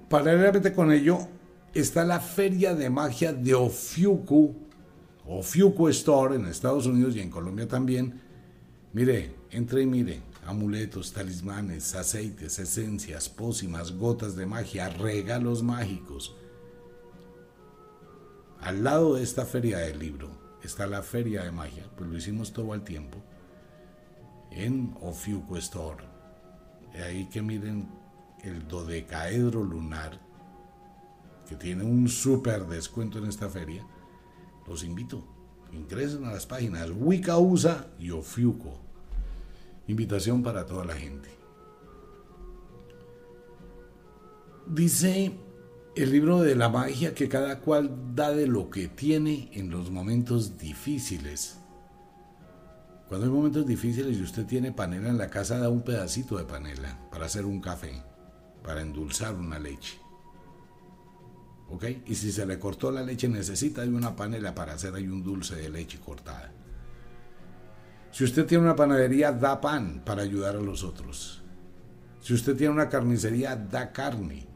paralelamente 0.10 0.74
con 0.74 0.92
ello, 0.92 1.28
está 1.74 2.06
la 2.06 2.20
feria 2.20 2.74
de 2.74 2.90
magia 2.90 3.34
de 3.34 3.54
Ofiuku, 3.54 4.56
Ofiuku 5.28 5.90
Store 5.90 6.36
en 6.36 6.46
Estados 6.46 6.86
Unidos 6.86 7.16
y 7.16 7.20
en 7.20 7.30
Colombia 7.30 7.68
también. 7.68 8.22
Mire, 8.94 9.36
entre 9.52 9.82
y 9.82 9.86
mire, 9.86 10.22
amuletos, 10.46 11.12
talismanes, 11.12 11.96
aceites, 11.96 12.60
esencias, 12.60 13.28
pócimas, 13.28 13.92
gotas 13.92 14.36
de 14.36 14.46
magia, 14.46 14.90
regalos 14.90 15.64
mágicos. 15.64 16.36
Al 18.62 18.84
lado 18.84 19.16
de 19.16 19.24
esta 19.24 19.46
feria 19.46 19.80
del 19.80 20.00
libro 20.00 20.30
está 20.64 20.88
la 20.88 21.04
feria 21.04 21.44
de 21.44 21.52
magia, 21.52 21.90
pues 21.98 22.10
lo 22.10 22.18
hicimos 22.18 22.54
todo 22.54 22.74
al 22.74 22.84
tiempo, 22.84 23.22
en 24.52 24.96
Ofiuco 25.02 25.58
Store. 25.58 26.04
Ahí 27.04 27.26
que 27.26 27.42
miren 27.42 27.90
el 28.44 28.68
dodecaedro 28.68 29.64
lunar, 29.64 30.20
que 31.48 31.56
tiene 31.56 31.84
un 31.84 32.08
súper 32.08 32.66
descuento 32.66 33.20
en 33.20 33.26
esta 33.26 33.50
feria. 33.50 33.86
Los 34.68 34.84
invito, 34.84 35.24
ingresen 35.72 36.26
a 36.26 36.32
las 36.32 36.46
páginas 36.46 36.90
Wicca 36.96 37.36
y 38.00 38.12
Ofiuco 38.12 38.86
Invitación 39.88 40.42
para 40.42 40.66
toda 40.66 40.84
la 40.86 40.96
gente. 40.96 41.30
Dice 44.68 45.32
el 45.96 46.12
libro 46.12 46.42
de 46.42 46.56
la 46.56 46.70
magia 46.70 47.14
que 47.14 47.30
cada 47.30 47.60
cual 47.60 48.16
da 48.16 48.32
de 48.32 48.48
lo 48.48 48.72
que 48.72 48.88
tiene 48.88 49.50
en 49.54 49.70
los 49.70 49.92
momentos 49.92 50.58
difíciles. 50.58 51.60
Cuando 53.08 53.28
hay 53.28 53.32
momentos 53.32 53.66
difíciles 53.68 54.18
y 54.18 54.24
usted 54.24 54.46
tiene 54.46 54.72
panela 54.72 55.10
en 55.10 55.18
la 55.18 55.30
casa, 55.30 55.60
da 55.60 55.70
un 55.70 55.84
pedacito 55.84 56.38
de 56.38 56.46
panela 56.46 56.98
para 57.12 57.28
hacer 57.28 57.46
un 57.46 57.62
café, 57.62 58.02
para 58.64 58.82
endulzar 58.82 59.36
una 59.36 59.60
leche. 59.60 60.00
¿Ok? 61.70 61.86
Y 62.08 62.16
si 62.16 62.32
se 62.32 62.46
le 62.46 62.58
cortó 62.58 62.92
la 62.92 63.04
leche, 63.04 63.28
necesita 63.28 63.82
de 63.82 63.90
una 63.90 64.16
panela 64.16 64.56
para 64.56 64.74
hacer 64.74 64.94
ahí 64.96 65.08
un 65.08 65.24
dulce 65.24 65.56
de 65.56 65.70
leche 65.70 66.00
cortada. 66.00 66.52
Si 68.12 68.24
usted 68.24 68.46
tiene 68.46 68.64
una 68.64 68.76
panadería, 68.76 69.32
da 69.32 69.60
pan 69.60 70.02
para 70.06 70.24
ayudar 70.24 70.56
a 70.56 70.62
los 70.62 70.84
otros. 70.84 71.44
Si 72.22 72.34
usted 72.34 72.56
tiene 72.56 72.74
una 72.74 72.90
carnicería, 72.90 73.56
da 73.56 73.92
carne. 73.92 74.48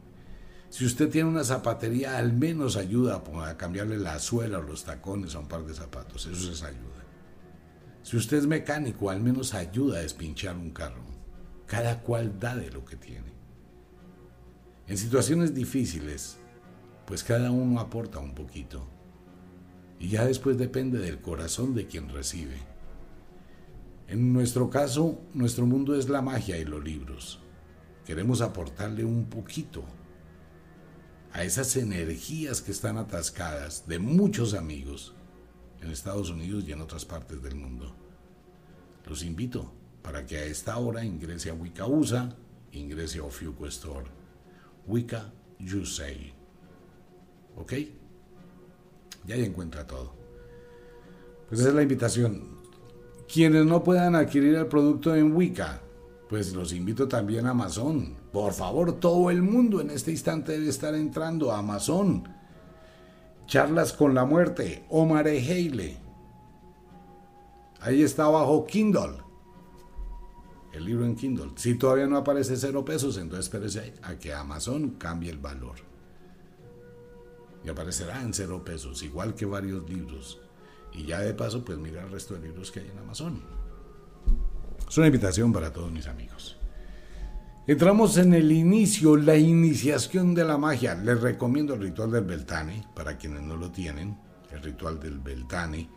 Si 0.70 0.84
usted 0.86 1.08
tiene 1.08 1.28
una 1.28 1.44
zapatería, 1.44 2.16
al 2.16 2.32
menos 2.32 2.76
ayuda 2.76 3.22
a 3.44 3.56
cambiarle 3.56 3.98
la 3.98 4.18
suela 4.18 4.58
o 4.58 4.62
los 4.62 4.84
tacones 4.84 5.34
a 5.34 5.40
un 5.40 5.46
par 5.46 5.64
de 5.64 5.74
zapatos. 5.74 6.26
Eso 6.26 6.50
es 6.50 6.62
ayuda. 6.62 6.99
Si 8.02 8.16
usted 8.16 8.38
es 8.38 8.46
mecánico, 8.46 9.10
al 9.10 9.20
menos 9.20 9.54
ayuda 9.54 9.98
a 9.98 10.02
despinchar 10.02 10.56
un 10.56 10.70
carro. 10.70 11.02
Cada 11.66 12.00
cual 12.00 12.38
da 12.40 12.56
de 12.56 12.70
lo 12.70 12.84
que 12.84 12.96
tiene. 12.96 13.30
En 14.86 14.98
situaciones 14.98 15.54
difíciles, 15.54 16.38
pues 17.06 17.22
cada 17.22 17.50
uno 17.50 17.78
aporta 17.78 18.18
un 18.18 18.34
poquito. 18.34 18.86
Y 19.98 20.08
ya 20.08 20.24
después 20.24 20.58
depende 20.58 20.98
del 20.98 21.20
corazón 21.20 21.74
de 21.74 21.86
quien 21.86 22.08
recibe. 22.08 22.56
En 24.08 24.32
nuestro 24.32 24.70
caso, 24.70 25.20
nuestro 25.34 25.66
mundo 25.66 25.94
es 25.94 26.08
la 26.08 26.22
magia 26.22 26.58
y 26.58 26.64
los 26.64 26.82
libros. 26.82 27.38
Queremos 28.04 28.40
aportarle 28.40 29.04
un 29.04 29.26
poquito 29.26 29.84
a 31.32 31.44
esas 31.44 31.76
energías 31.76 32.60
que 32.60 32.72
están 32.72 32.96
atascadas 32.96 33.86
de 33.86 34.00
muchos 34.00 34.54
amigos 34.54 35.14
en 35.80 35.90
Estados 35.90 36.30
Unidos 36.30 36.64
y 36.66 36.72
en 36.72 36.80
otras 36.80 37.04
partes 37.04 37.42
del 37.42 37.54
mundo. 37.54 37.94
Los 39.06 39.24
invito 39.24 39.72
para 40.02 40.24
que 40.24 40.38
a 40.38 40.44
esta 40.44 40.76
hora 40.78 41.04
ingrese 41.04 41.50
a 41.50 41.54
Wicca 41.54 41.86
USA, 41.86 42.34
ingrese 42.72 43.18
a 43.18 43.24
Ofiuco 43.24 43.66
Store. 43.66 44.06
Wicca 44.86 45.32
You 45.58 45.84
Say. 45.84 46.32
¿Ok? 47.56 47.72
Ya 49.26 49.34
ahí 49.34 49.44
encuentra 49.44 49.86
todo. 49.86 50.14
Pues 51.48 51.60
esa 51.60 51.70
es 51.70 51.74
la 51.74 51.82
invitación. 51.82 52.60
Quienes 53.32 53.64
no 53.66 53.82
puedan 53.82 54.14
adquirir 54.14 54.54
el 54.54 54.66
producto 54.66 55.14
en 55.14 55.34
Wicca, 55.34 55.80
pues 56.28 56.52
los 56.54 56.72
invito 56.72 57.08
también 57.08 57.46
a 57.46 57.50
Amazon. 57.50 58.16
Por 58.32 58.52
favor, 58.52 58.98
todo 59.00 59.30
el 59.30 59.42
mundo 59.42 59.80
en 59.80 59.90
este 59.90 60.12
instante 60.12 60.52
debe 60.52 60.68
estar 60.68 60.94
entrando 60.94 61.52
a 61.52 61.58
Amazon. 61.58 62.24
Charlas 63.50 63.92
con 63.92 64.14
la 64.14 64.24
muerte, 64.24 64.84
Omar 64.90 65.26
E. 65.26 65.40
Heile. 65.40 65.96
Ahí 67.80 68.04
está 68.04 68.28
bajo 68.28 68.64
Kindle. 68.64 69.24
El 70.72 70.84
libro 70.84 71.04
en 71.04 71.16
Kindle. 71.16 71.50
Si 71.56 71.74
todavía 71.74 72.06
no 72.06 72.16
aparece 72.16 72.56
cero 72.56 72.84
pesos, 72.84 73.16
entonces 73.16 73.46
espérese 73.46 73.94
a 74.02 74.14
que 74.14 74.32
Amazon 74.32 74.90
cambie 74.90 75.32
el 75.32 75.38
valor. 75.38 75.74
Y 77.64 77.68
aparecerá 77.68 78.22
en 78.22 78.32
cero 78.32 78.62
pesos, 78.64 79.02
igual 79.02 79.34
que 79.34 79.46
varios 79.46 79.90
libros. 79.90 80.40
Y 80.92 81.06
ya 81.06 81.18
de 81.18 81.34
paso, 81.34 81.64
pues 81.64 81.76
mira 81.76 82.04
el 82.04 82.12
resto 82.12 82.34
de 82.34 82.42
libros 82.46 82.70
que 82.70 82.78
hay 82.78 82.88
en 82.88 82.98
Amazon. 82.98 83.42
Es 84.88 84.96
una 84.96 85.08
invitación 85.08 85.52
para 85.52 85.72
todos 85.72 85.90
mis 85.90 86.06
amigos. 86.06 86.59
Entramos 87.70 88.16
en 88.16 88.34
el 88.34 88.50
inicio, 88.50 89.16
la 89.16 89.36
iniciación 89.36 90.34
de 90.34 90.44
la 90.44 90.58
magia. 90.58 90.96
Les 90.96 91.20
recomiendo 91.20 91.74
el 91.74 91.82
ritual 91.82 92.10
del 92.10 92.24
Beltane, 92.24 92.84
para 92.96 93.16
quienes 93.16 93.42
no 93.42 93.56
lo 93.56 93.70
tienen. 93.70 94.18
El 94.50 94.60
ritual 94.60 94.98
del 94.98 95.20
Beltane. 95.20 95.88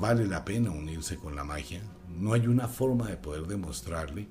Vale 0.00 0.26
la 0.26 0.42
pena 0.42 0.70
unirse 0.70 1.18
con 1.18 1.36
la 1.36 1.44
magia. 1.44 1.82
No 2.08 2.32
hay 2.32 2.46
una 2.46 2.66
forma 2.66 3.08
de 3.10 3.18
poder 3.18 3.42
demostrarle 3.42 4.26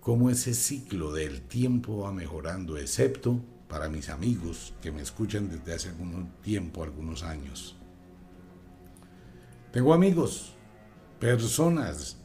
cómo 0.00 0.30
ese 0.30 0.54
ciclo 0.54 1.12
del 1.12 1.42
tiempo 1.42 1.98
va 1.98 2.12
mejorando, 2.12 2.76
excepto 2.76 3.40
para 3.68 3.88
mis 3.88 4.10
amigos 4.10 4.74
que 4.80 4.92
me 4.92 5.02
escuchan 5.02 5.48
desde 5.48 5.74
hace 5.74 5.88
algún 5.88 6.30
tiempo, 6.40 6.84
algunos 6.84 7.24
años. 7.24 7.76
Tengo 9.72 9.92
amigos, 9.92 10.54
personas 11.18 12.19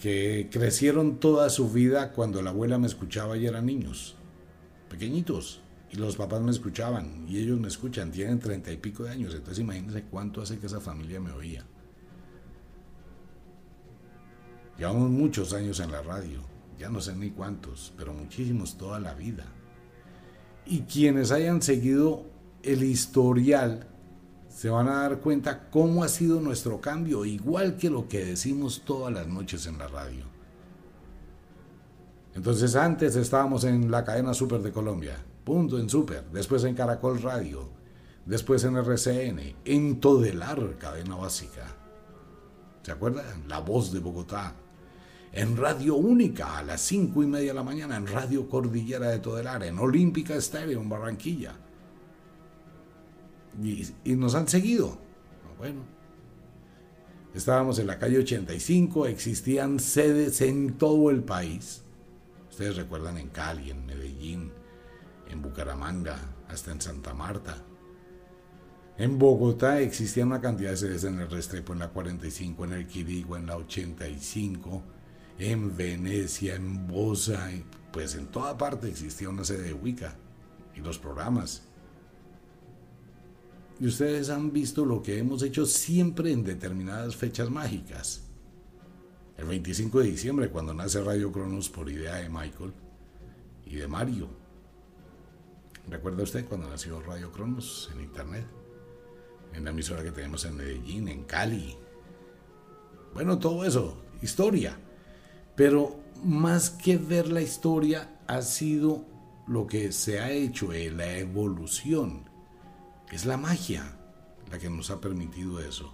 que 0.00 0.48
crecieron 0.50 1.18
toda 1.18 1.50
su 1.50 1.70
vida 1.70 2.12
cuando 2.12 2.42
la 2.42 2.50
abuela 2.50 2.78
me 2.78 2.86
escuchaba 2.86 3.36
y 3.36 3.46
eran 3.46 3.66
niños, 3.66 4.16
pequeñitos, 4.90 5.60
y 5.90 5.96
los 5.96 6.16
papás 6.16 6.40
me 6.42 6.50
escuchaban, 6.50 7.26
y 7.28 7.38
ellos 7.38 7.58
me 7.58 7.68
escuchan, 7.68 8.10
tienen 8.10 8.38
treinta 8.38 8.70
y 8.72 8.76
pico 8.76 9.04
de 9.04 9.10
años, 9.10 9.34
entonces 9.34 9.60
imagínense 9.60 10.04
cuánto 10.04 10.42
hace 10.42 10.58
que 10.58 10.66
esa 10.66 10.80
familia 10.80 11.20
me 11.20 11.32
oía. 11.32 11.64
Llevamos 14.78 15.10
muchos 15.10 15.54
años 15.54 15.80
en 15.80 15.90
la 15.90 16.02
radio, 16.02 16.40
ya 16.78 16.90
no 16.90 17.00
sé 17.00 17.16
ni 17.16 17.30
cuántos, 17.30 17.94
pero 17.96 18.12
muchísimos 18.12 18.76
toda 18.76 19.00
la 19.00 19.14
vida. 19.14 19.46
Y 20.66 20.80
quienes 20.80 21.30
hayan 21.30 21.62
seguido 21.62 22.26
el 22.62 22.82
historial 22.82 23.86
se 24.56 24.70
van 24.70 24.88
a 24.88 25.02
dar 25.02 25.18
cuenta 25.18 25.68
cómo 25.68 26.02
ha 26.02 26.08
sido 26.08 26.40
nuestro 26.40 26.80
cambio, 26.80 27.26
igual 27.26 27.76
que 27.76 27.90
lo 27.90 28.08
que 28.08 28.24
decimos 28.24 28.84
todas 28.86 29.12
las 29.12 29.26
noches 29.26 29.66
en 29.66 29.76
la 29.76 29.86
radio. 29.86 30.24
Entonces 32.34 32.74
antes 32.74 33.16
estábamos 33.16 33.64
en 33.64 33.90
la 33.90 34.02
cadena 34.02 34.32
Super 34.32 34.62
de 34.62 34.72
Colombia, 34.72 35.22
punto 35.44 35.78
en 35.78 35.90
Super, 35.90 36.24
después 36.32 36.64
en 36.64 36.74
Caracol 36.74 37.20
Radio, 37.20 37.68
después 38.24 38.64
en 38.64 38.76
RCN, 38.76 39.56
en 39.66 40.00
Todelar, 40.00 40.78
cadena 40.78 41.16
básica. 41.16 41.66
¿Se 42.82 42.92
acuerdan? 42.92 43.46
La 43.48 43.58
voz 43.58 43.92
de 43.92 44.00
Bogotá. 44.00 44.54
En 45.32 45.58
Radio 45.58 45.96
Única 45.96 46.56
a 46.56 46.62
las 46.62 46.80
cinco 46.80 47.22
y 47.22 47.26
media 47.26 47.48
de 47.48 47.58
la 47.58 47.62
mañana, 47.62 47.98
en 47.98 48.06
Radio 48.06 48.48
Cordillera 48.48 49.10
de 49.10 49.18
Todelar, 49.18 49.64
en 49.64 49.78
Olímpica 49.78 50.34
Estéreo 50.34 50.80
en 50.80 50.88
Barranquilla 50.88 51.65
y, 53.62 54.14
nos 54.16 54.34
han 54.34 54.48
seguido. 54.48 54.98
Bueno, 55.58 55.82
estábamos 57.34 57.78
en 57.78 57.86
la 57.86 57.98
calle 57.98 58.18
85, 58.18 59.06
existían 59.06 59.80
sedes 59.80 60.40
en 60.40 60.74
todo 60.74 61.10
el 61.10 61.22
país. 61.22 61.82
Ustedes 62.50 62.76
recuerdan 62.76 63.18
en 63.18 63.28
Cali, 63.28 63.70
en 63.70 63.86
Medellín, 63.86 64.52
en 65.28 65.42
Bucaramanga, 65.42 66.18
hasta 66.48 66.72
en 66.72 66.80
Santa 66.80 67.14
Marta. 67.14 67.56
En 68.98 69.18
Bogotá 69.18 69.80
existía 69.80 70.24
una 70.24 70.40
cantidad 70.40 70.70
de 70.70 70.76
sedes 70.78 71.04
en 71.04 71.20
el 71.20 71.30
Restrepo, 71.30 71.74
en 71.74 71.80
la 71.80 71.90
45, 71.90 72.64
en 72.64 72.72
el 72.72 72.86
Quirigua, 72.86 73.38
en 73.38 73.46
la 73.46 73.56
85, 73.56 74.82
en 75.38 75.76
Venecia, 75.76 76.54
en 76.54 76.86
Bosa, 76.86 77.50
pues 77.92 78.14
en 78.14 78.26
toda 78.26 78.56
parte 78.56 78.88
existía 78.88 79.28
una 79.28 79.44
sede 79.44 79.64
de 79.64 79.72
Wicca 79.74 80.16
y 80.74 80.80
los 80.80 80.98
programas. 80.98 81.62
Y 83.78 83.86
ustedes 83.86 84.30
han 84.30 84.52
visto 84.52 84.84
lo 84.84 85.02
que 85.02 85.18
hemos 85.18 85.42
hecho 85.42 85.66
siempre 85.66 86.32
en 86.32 86.42
determinadas 86.42 87.14
fechas 87.14 87.50
mágicas. 87.50 88.22
El 89.36 89.46
25 89.46 90.00
de 90.00 90.06
diciembre, 90.06 90.48
cuando 90.48 90.72
nace 90.72 91.02
Radio 91.02 91.30
Cronos 91.30 91.68
por 91.68 91.90
idea 91.90 92.14
de 92.16 92.30
Michael 92.30 92.72
y 93.66 93.76
de 93.76 93.86
Mario. 93.86 94.28
¿Recuerda 95.90 96.22
usted 96.22 96.46
cuando 96.46 96.70
nació 96.70 97.00
Radio 97.02 97.30
Cronos 97.30 97.90
en 97.92 98.00
Internet? 98.00 98.46
En 99.52 99.64
la 99.64 99.70
emisora 99.70 100.02
que 100.02 100.10
tenemos 100.10 100.44
en 100.46 100.56
Medellín, 100.56 101.08
en 101.08 101.24
Cali. 101.24 101.76
Bueno, 103.12 103.38
todo 103.38 103.64
eso, 103.64 103.98
historia. 104.22 104.78
Pero 105.54 106.00
más 106.24 106.70
que 106.70 106.96
ver 106.96 107.28
la 107.28 107.42
historia, 107.42 108.20
ha 108.26 108.40
sido 108.40 109.04
lo 109.46 109.66
que 109.66 109.92
se 109.92 110.18
ha 110.18 110.30
hecho 110.30 110.72
la 110.72 111.18
evolución 111.18 112.35
es 113.12 113.24
la 113.24 113.36
magia 113.36 113.98
la 114.50 114.58
que 114.58 114.70
nos 114.70 114.90
ha 114.90 115.00
permitido 115.00 115.60
eso. 115.60 115.92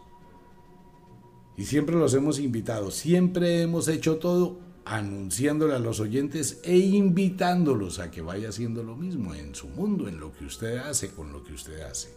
Y 1.57 1.65
siempre 1.65 1.97
los 1.97 2.15
hemos 2.15 2.39
invitado, 2.39 2.91
siempre 2.91 3.63
hemos 3.63 3.89
hecho 3.89 4.17
todo 4.17 4.59
anunciándole 4.85 5.75
a 5.75 5.79
los 5.79 6.01
oyentes 6.01 6.61
e 6.65 6.77
invitándolos 6.77 7.99
a 7.99 8.11
que 8.11 8.21
vaya 8.21 8.49
haciendo 8.49 8.83
lo 8.83 8.97
mismo 8.97 9.35
en 9.35 9.55
su 9.55 9.69
mundo, 9.69 10.09
en 10.09 10.19
lo 10.19 10.33
que 10.33 10.45
usted 10.45 10.79
hace, 10.79 11.11
con 11.11 11.33
lo 11.33 11.45
que 11.45 11.53
usted 11.53 11.83
hace. 11.83 12.15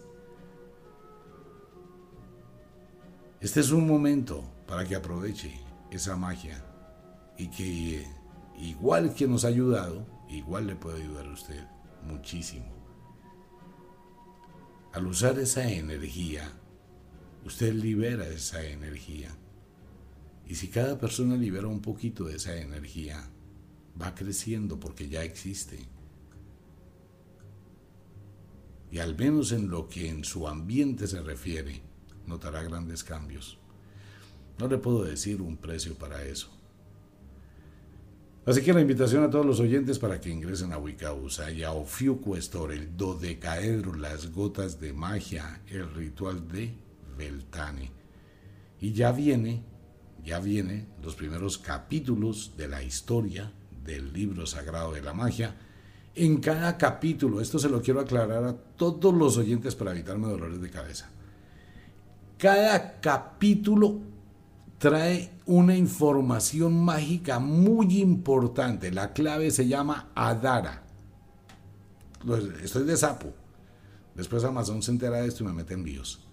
Este 3.40 3.60
es 3.60 3.72
un 3.72 3.86
momento 3.86 4.44
para 4.68 4.86
que 4.86 4.96
aproveche 4.96 5.60
esa 5.92 6.16
magia 6.16 6.64
y 7.38 7.50
que 7.50 8.08
igual 8.58 9.14
que 9.14 9.28
nos 9.28 9.46
ha 9.46 9.50
ayudado, 9.50 10.06
igual 10.30 10.68
le 10.68 10.76
puede 10.76 11.04
ayudar 11.04 11.28
a 11.28 11.34
usted 11.34 11.64
muchísimo. 12.04 12.75
Al 14.96 15.08
usar 15.08 15.38
esa 15.40 15.70
energía, 15.70 16.50
usted 17.44 17.74
libera 17.74 18.30
esa 18.30 18.64
energía. 18.64 19.30
Y 20.48 20.56
si 20.56 20.70
cada 20.70 20.98
persona 20.98 21.36
libera 21.36 21.68
un 21.68 21.82
poquito 21.82 22.24
de 22.24 22.38
esa 22.38 22.56
energía, 22.56 23.30
va 24.02 24.16
creciendo 24.16 24.80
porque 24.80 25.10
ya 25.10 25.22
existe. 25.26 25.80
Y 28.90 29.00
al 29.00 29.18
menos 29.18 29.52
en 29.52 29.70
lo 29.70 29.90
que 29.90 30.08
en 30.08 30.24
su 30.24 30.48
ambiente 30.48 31.08
se 31.08 31.22
refiere, 31.22 31.82
notará 32.26 32.64
grandes 32.64 33.04
cambios. 33.04 33.58
No 34.58 34.70
le 34.70 34.78
puedo 34.78 35.04
decir 35.04 35.42
un 35.42 35.58
precio 35.58 35.96
para 35.96 36.24
eso. 36.24 36.55
Así 38.46 38.62
que 38.62 38.74
la 38.74 38.82
invitación 38.82 39.24
a 39.24 39.30
todos 39.30 39.46
los 39.46 39.60
oyentes 39.60 39.98
para 39.98 40.22
que 40.22 40.30
ingresen 40.30 40.72
a 40.72 40.78
Wicausa 40.78 41.50
y 41.50 41.64
a 41.64 41.72
Ofiuco 41.72 42.38
Store, 42.38 42.76
el 42.76 42.96
dodecaedro, 42.96 43.96
las 43.96 44.32
gotas 44.32 44.80
de 44.80 44.94
magia, 44.94 45.62
el 45.68 45.92
ritual 45.92 46.48
de 46.48 46.72
Beltane. 47.18 47.92
Y 48.80 48.94
ya 48.94 49.12
viene, 49.12 49.64
ya 50.24 50.40
viene 50.40 50.86
los 51.02 51.16
primeros 51.16 51.58
capítulos 51.58 52.54
de 52.56 52.68
la 52.68 52.84
historia 52.84 53.52
del 53.84 54.14
libro 54.14 54.46
sagrado 54.46 54.94
de 54.94 55.02
la 55.02 55.14
magia. 55.14 55.56
En 56.14 56.38
cada 56.38 56.78
capítulo, 56.78 57.42
esto 57.42 57.58
se 57.58 57.70
lo 57.70 57.82
quiero 57.82 58.00
aclarar 58.00 58.44
a 58.44 58.54
todos 58.54 59.12
los 59.12 59.38
oyentes 59.38 59.74
para 59.74 59.92
evitarme 59.92 60.28
dolores 60.28 60.62
de 60.62 60.70
cabeza. 60.70 61.10
Cada 62.38 63.00
capítulo 63.00 64.02
trae 64.78 65.32
una 65.46 65.76
información 65.76 66.84
mágica 66.84 67.40
muy 67.40 68.02
importante. 68.02 68.92
La 68.92 69.14
clave 69.14 69.52
se 69.52 69.68
llama 69.68 70.10
Adara. 70.16 70.84
Estoy 72.64 72.84
de 72.86 72.98
sapo. 72.98 73.34
Después 74.16 74.44
Amazon 74.44 74.82
se 74.82 74.92
entera 74.92 75.22
de 75.22 75.28
esto 75.28 75.44
y 75.44 75.48
me 75.48 75.54
mete 75.54 75.74
envíos. 75.74 76.26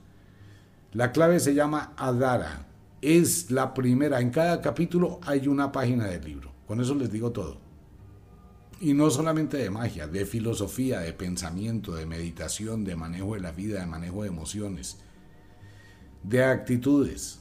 La 0.93 1.13
clave 1.13 1.41
se 1.41 1.55
llama 1.55 1.93
Adara. 1.97 2.69
Es 3.01 3.51
la 3.51 3.75
primera. 3.75 4.21
En 4.21 4.31
cada 4.31 4.61
capítulo 4.61 5.21
hay 5.25 5.49
una 5.49 5.73
página 5.73 6.07
del 6.07 6.25
libro. 6.25 6.53
Con 6.67 6.81
eso 6.81 6.95
les 6.95 7.11
digo 7.11 7.33
todo. 7.33 7.61
Y 8.81 8.95
no 8.95 9.11
solamente 9.11 9.57
de 9.57 9.71
magia, 9.71 10.07
de 10.07 10.27
filosofía, 10.27 11.01
de 11.01 11.13
pensamiento, 11.13 11.95
de 11.95 12.07
meditación, 12.07 12.85
de 12.85 12.97
manejo 12.97 13.35
de 13.35 13.41
la 13.41 13.53
vida, 13.53 13.81
de 13.81 13.87
manejo 13.87 14.23
de 14.23 14.29
emociones 14.29 14.99
de 16.23 16.45
actitudes. 16.45 17.41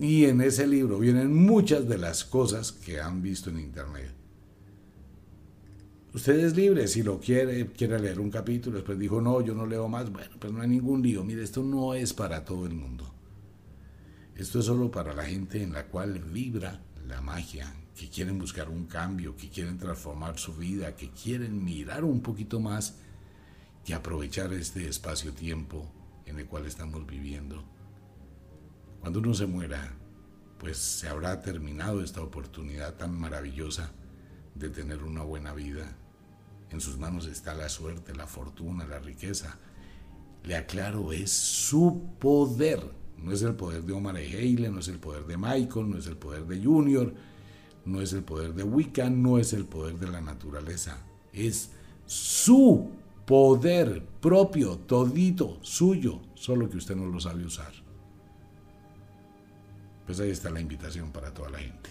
Y 0.00 0.24
en 0.24 0.40
ese 0.40 0.66
libro 0.66 0.98
vienen 0.98 1.34
muchas 1.34 1.86
de 1.86 1.98
las 1.98 2.24
cosas 2.24 2.72
que 2.72 3.00
han 3.00 3.20
visto 3.20 3.50
en 3.50 3.60
internet. 3.60 4.10
Usted 6.14 6.40
es 6.40 6.56
libre, 6.56 6.88
si 6.88 7.02
lo 7.02 7.20
quiere, 7.20 7.66
quiere 7.66 8.00
leer 8.00 8.18
un 8.18 8.30
capítulo, 8.30 8.78
después 8.78 8.98
dijo, 8.98 9.20
no, 9.20 9.42
yo 9.42 9.54
no 9.54 9.66
leo 9.66 9.88
más, 9.88 10.10
bueno, 10.10 10.30
pues 10.40 10.52
no 10.52 10.62
hay 10.62 10.68
ningún 10.68 11.02
lío. 11.02 11.22
Mire, 11.22 11.42
esto 11.42 11.62
no 11.62 11.92
es 11.92 12.14
para 12.14 12.46
todo 12.46 12.66
el 12.66 12.72
mundo. 12.72 13.12
Esto 14.34 14.60
es 14.60 14.64
solo 14.64 14.90
para 14.90 15.12
la 15.12 15.24
gente 15.24 15.62
en 15.62 15.74
la 15.74 15.86
cual 15.86 16.18
vibra 16.18 16.80
la 17.06 17.20
magia, 17.20 17.70
que 17.94 18.08
quieren 18.08 18.38
buscar 18.38 18.70
un 18.70 18.86
cambio, 18.86 19.36
que 19.36 19.50
quieren 19.50 19.76
transformar 19.76 20.38
su 20.38 20.54
vida, 20.54 20.96
que 20.96 21.10
quieren 21.10 21.62
mirar 21.62 22.04
un 22.04 22.22
poquito 22.22 22.58
más 22.58 22.96
y 23.86 23.92
aprovechar 23.92 24.50
este 24.54 24.88
espacio-tiempo 24.88 25.92
en 26.24 26.38
el 26.38 26.46
cual 26.46 26.64
estamos 26.64 27.06
viviendo. 27.06 27.62
Cuando 29.00 29.20
uno 29.20 29.32
se 29.34 29.46
muera, 29.46 29.94
pues 30.58 30.76
se 30.76 31.08
habrá 31.08 31.40
terminado 31.40 32.02
esta 32.02 32.20
oportunidad 32.20 32.94
tan 32.94 33.18
maravillosa 33.18 33.92
de 34.54 34.68
tener 34.68 35.02
una 35.02 35.22
buena 35.22 35.54
vida. 35.54 35.96
En 36.70 36.80
sus 36.80 36.98
manos 36.98 37.26
está 37.26 37.54
la 37.54 37.68
suerte, 37.68 38.14
la 38.14 38.26
fortuna, 38.26 38.86
la 38.86 38.98
riqueza. 38.98 39.58
Le 40.44 40.54
aclaro, 40.54 41.12
es 41.12 41.32
su 41.32 42.10
poder. 42.18 42.80
No 43.16 43.32
es 43.32 43.42
el 43.42 43.54
poder 43.54 43.82
de 43.82 43.92
Omar 43.92 44.16
Eile, 44.16 44.70
no 44.70 44.80
es 44.80 44.88
el 44.88 44.98
poder 44.98 45.26
de 45.26 45.36
Michael, 45.36 45.90
no 45.90 45.98
es 45.98 46.06
el 46.06 46.16
poder 46.16 46.46
de 46.46 46.62
Junior, 46.62 47.12
no 47.84 48.00
es 48.00 48.12
el 48.12 48.22
poder 48.22 48.54
de 48.54 48.62
Wicca, 48.62 49.10
no 49.10 49.38
es 49.38 49.52
el 49.52 49.64
poder 49.64 49.98
de 49.98 50.08
la 50.08 50.20
naturaleza. 50.20 50.98
Es 51.32 51.70
su 52.06 52.90
poder 53.26 54.04
propio, 54.20 54.76
todito, 54.78 55.58
suyo, 55.62 56.20
solo 56.34 56.68
que 56.68 56.78
usted 56.78 56.96
no 56.96 57.06
lo 57.06 57.20
sabe 57.20 57.44
usar. 57.44 57.72
Pues 60.10 60.18
ahí 60.18 60.30
está 60.30 60.50
la 60.50 60.60
invitación 60.60 61.12
para 61.12 61.32
toda 61.32 61.50
la 61.50 61.60
gente. 61.60 61.88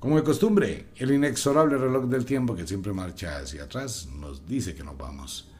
Como 0.00 0.16
de 0.16 0.22
costumbre, 0.22 0.86
el 0.96 1.10
inexorable 1.10 1.76
reloj 1.76 2.06
del 2.06 2.24
tiempo 2.24 2.56
que 2.56 2.66
siempre 2.66 2.94
marcha 2.94 3.36
hacia 3.36 3.64
atrás 3.64 4.08
nos 4.18 4.46
dice 4.46 4.74
que 4.74 4.82
nos 4.82 4.96
vamos. 4.96 5.52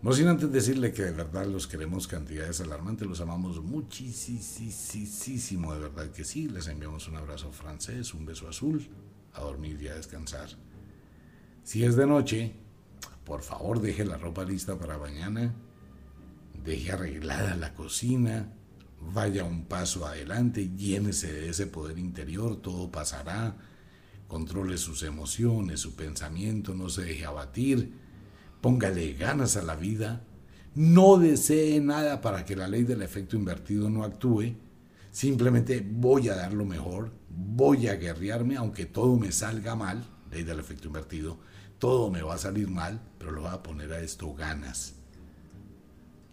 No 0.00 0.12
sin 0.12 0.28
antes 0.28 0.52
decirle 0.52 0.92
que 0.92 1.02
de 1.02 1.10
verdad 1.10 1.46
los 1.46 1.66
queremos 1.66 2.06
cantidades 2.06 2.60
alarmantes, 2.60 3.08
los 3.08 3.20
amamos 3.20 3.60
muchísimo, 3.64 5.74
de 5.74 5.80
verdad 5.80 6.12
que 6.12 6.22
sí. 6.22 6.48
Les 6.48 6.68
enviamos 6.68 7.08
un 7.08 7.16
abrazo 7.16 7.50
francés, 7.50 8.14
un 8.14 8.24
beso 8.24 8.48
azul, 8.48 8.88
a 9.32 9.40
dormir 9.40 9.82
y 9.82 9.88
a 9.88 9.96
descansar. 9.96 10.50
Si 11.64 11.84
es 11.84 11.96
de 11.96 12.06
noche, 12.06 12.54
por 13.24 13.42
favor 13.42 13.80
deje 13.80 14.04
la 14.04 14.18
ropa 14.18 14.44
lista 14.44 14.78
para 14.78 14.98
mañana, 14.98 15.52
deje 16.62 16.92
arreglada 16.92 17.56
la 17.56 17.74
cocina, 17.74 18.52
vaya 19.12 19.44
un 19.44 19.64
paso 19.64 20.06
adelante, 20.06 20.70
llénese 20.76 21.32
de 21.32 21.48
ese 21.50 21.66
poder 21.66 21.98
interior, 21.98 22.60
todo 22.60 22.90
pasará, 22.90 23.56
controle 24.28 24.78
sus 24.78 25.02
emociones, 25.02 25.80
su 25.80 25.94
pensamiento, 25.94 26.74
no 26.74 26.88
se 26.88 27.02
deje 27.02 27.24
abatir, 27.24 27.92
póngale 28.60 29.12
ganas 29.14 29.56
a 29.56 29.62
la 29.62 29.76
vida, 29.76 30.24
no 30.74 31.18
desee 31.18 31.80
nada 31.80 32.20
para 32.20 32.44
que 32.44 32.56
la 32.56 32.68
ley 32.68 32.84
del 32.84 33.02
efecto 33.02 33.36
invertido 33.36 33.90
no 33.90 34.04
actúe, 34.04 34.56
simplemente 35.10 35.86
voy 35.86 36.28
a 36.28 36.36
dar 36.36 36.52
lo 36.52 36.64
mejor, 36.64 37.12
voy 37.28 37.88
a 37.88 37.96
guerrearme 37.96 38.56
aunque 38.56 38.86
todo 38.86 39.16
me 39.16 39.32
salga 39.32 39.74
mal, 39.76 40.04
ley 40.30 40.42
del 40.42 40.58
efecto 40.58 40.88
invertido, 40.88 41.38
todo 41.78 42.10
me 42.10 42.22
va 42.22 42.34
a 42.34 42.38
salir 42.38 42.68
mal, 42.68 43.00
pero 43.18 43.32
lo 43.32 43.42
voy 43.42 43.50
a 43.50 43.62
poner 43.62 43.92
a 43.92 44.00
esto 44.00 44.34
ganas 44.34 45.03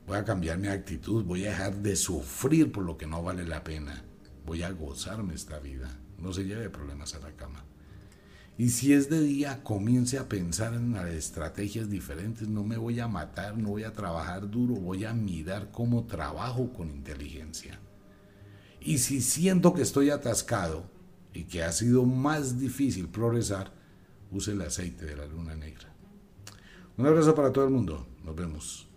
Voy 0.07 0.17
a 0.17 0.25
cambiar 0.25 0.57
mi 0.57 0.67
actitud, 0.67 1.23
voy 1.23 1.45
a 1.45 1.51
dejar 1.51 1.75
de 1.75 1.95
sufrir 1.95 2.71
por 2.71 2.83
lo 2.83 2.97
que 2.97 3.07
no 3.07 3.23
vale 3.23 3.45
la 3.45 3.63
pena. 3.63 4.03
Voy 4.45 4.63
a 4.63 4.71
gozarme 4.71 5.33
esta 5.33 5.59
vida. 5.59 5.97
No 6.17 6.33
se 6.33 6.43
lleve 6.43 6.69
problemas 6.69 7.15
a 7.15 7.19
la 7.19 7.31
cama. 7.31 7.63
Y 8.57 8.69
si 8.69 8.93
es 8.93 9.09
de 9.09 9.21
día, 9.21 9.63
comience 9.63 10.19
a 10.19 10.27
pensar 10.29 10.73
en 10.73 10.95
estrategias 10.95 11.89
diferentes. 11.89 12.47
No 12.47 12.63
me 12.63 12.77
voy 12.77 12.99
a 12.99 13.07
matar, 13.07 13.57
no 13.57 13.69
voy 13.69 13.83
a 13.83 13.93
trabajar 13.93 14.49
duro, 14.49 14.75
voy 14.75 15.05
a 15.05 15.13
mirar 15.13 15.71
cómo 15.71 16.05
trabajo 16.05 16.71
con 16.73 16.91
inteligencia. 16.91 17.79
Y 18.79 18.97
si 18.97 19.21
siento 19.21 19.73
que 19.73 19.81
estoy 19.81 20.09
atascado 20.09 20.83
y 21.33 21.45
que 21.45 21.63
ha 21.63 21.71
sido 21.71 22.05
más 22.05 22.59
difícil 22.59 23.07
progresar, 23.07 23.71
use 24.31 24.51
el 24.51 24.61
aceite 24.61 25.05
de 25.05 25.15
la 25.15 25.25
luna 25.25 25.55
negra. 25.55 25.93
Un 26.97 27.07
abrazo 27.07 27.33
para 27.33 27.51
todo 27.51 27.65
el 27.65 27.71
mundo. 27.71 28.07
Nos 28.23 28.35
vemos. 28.35 28.90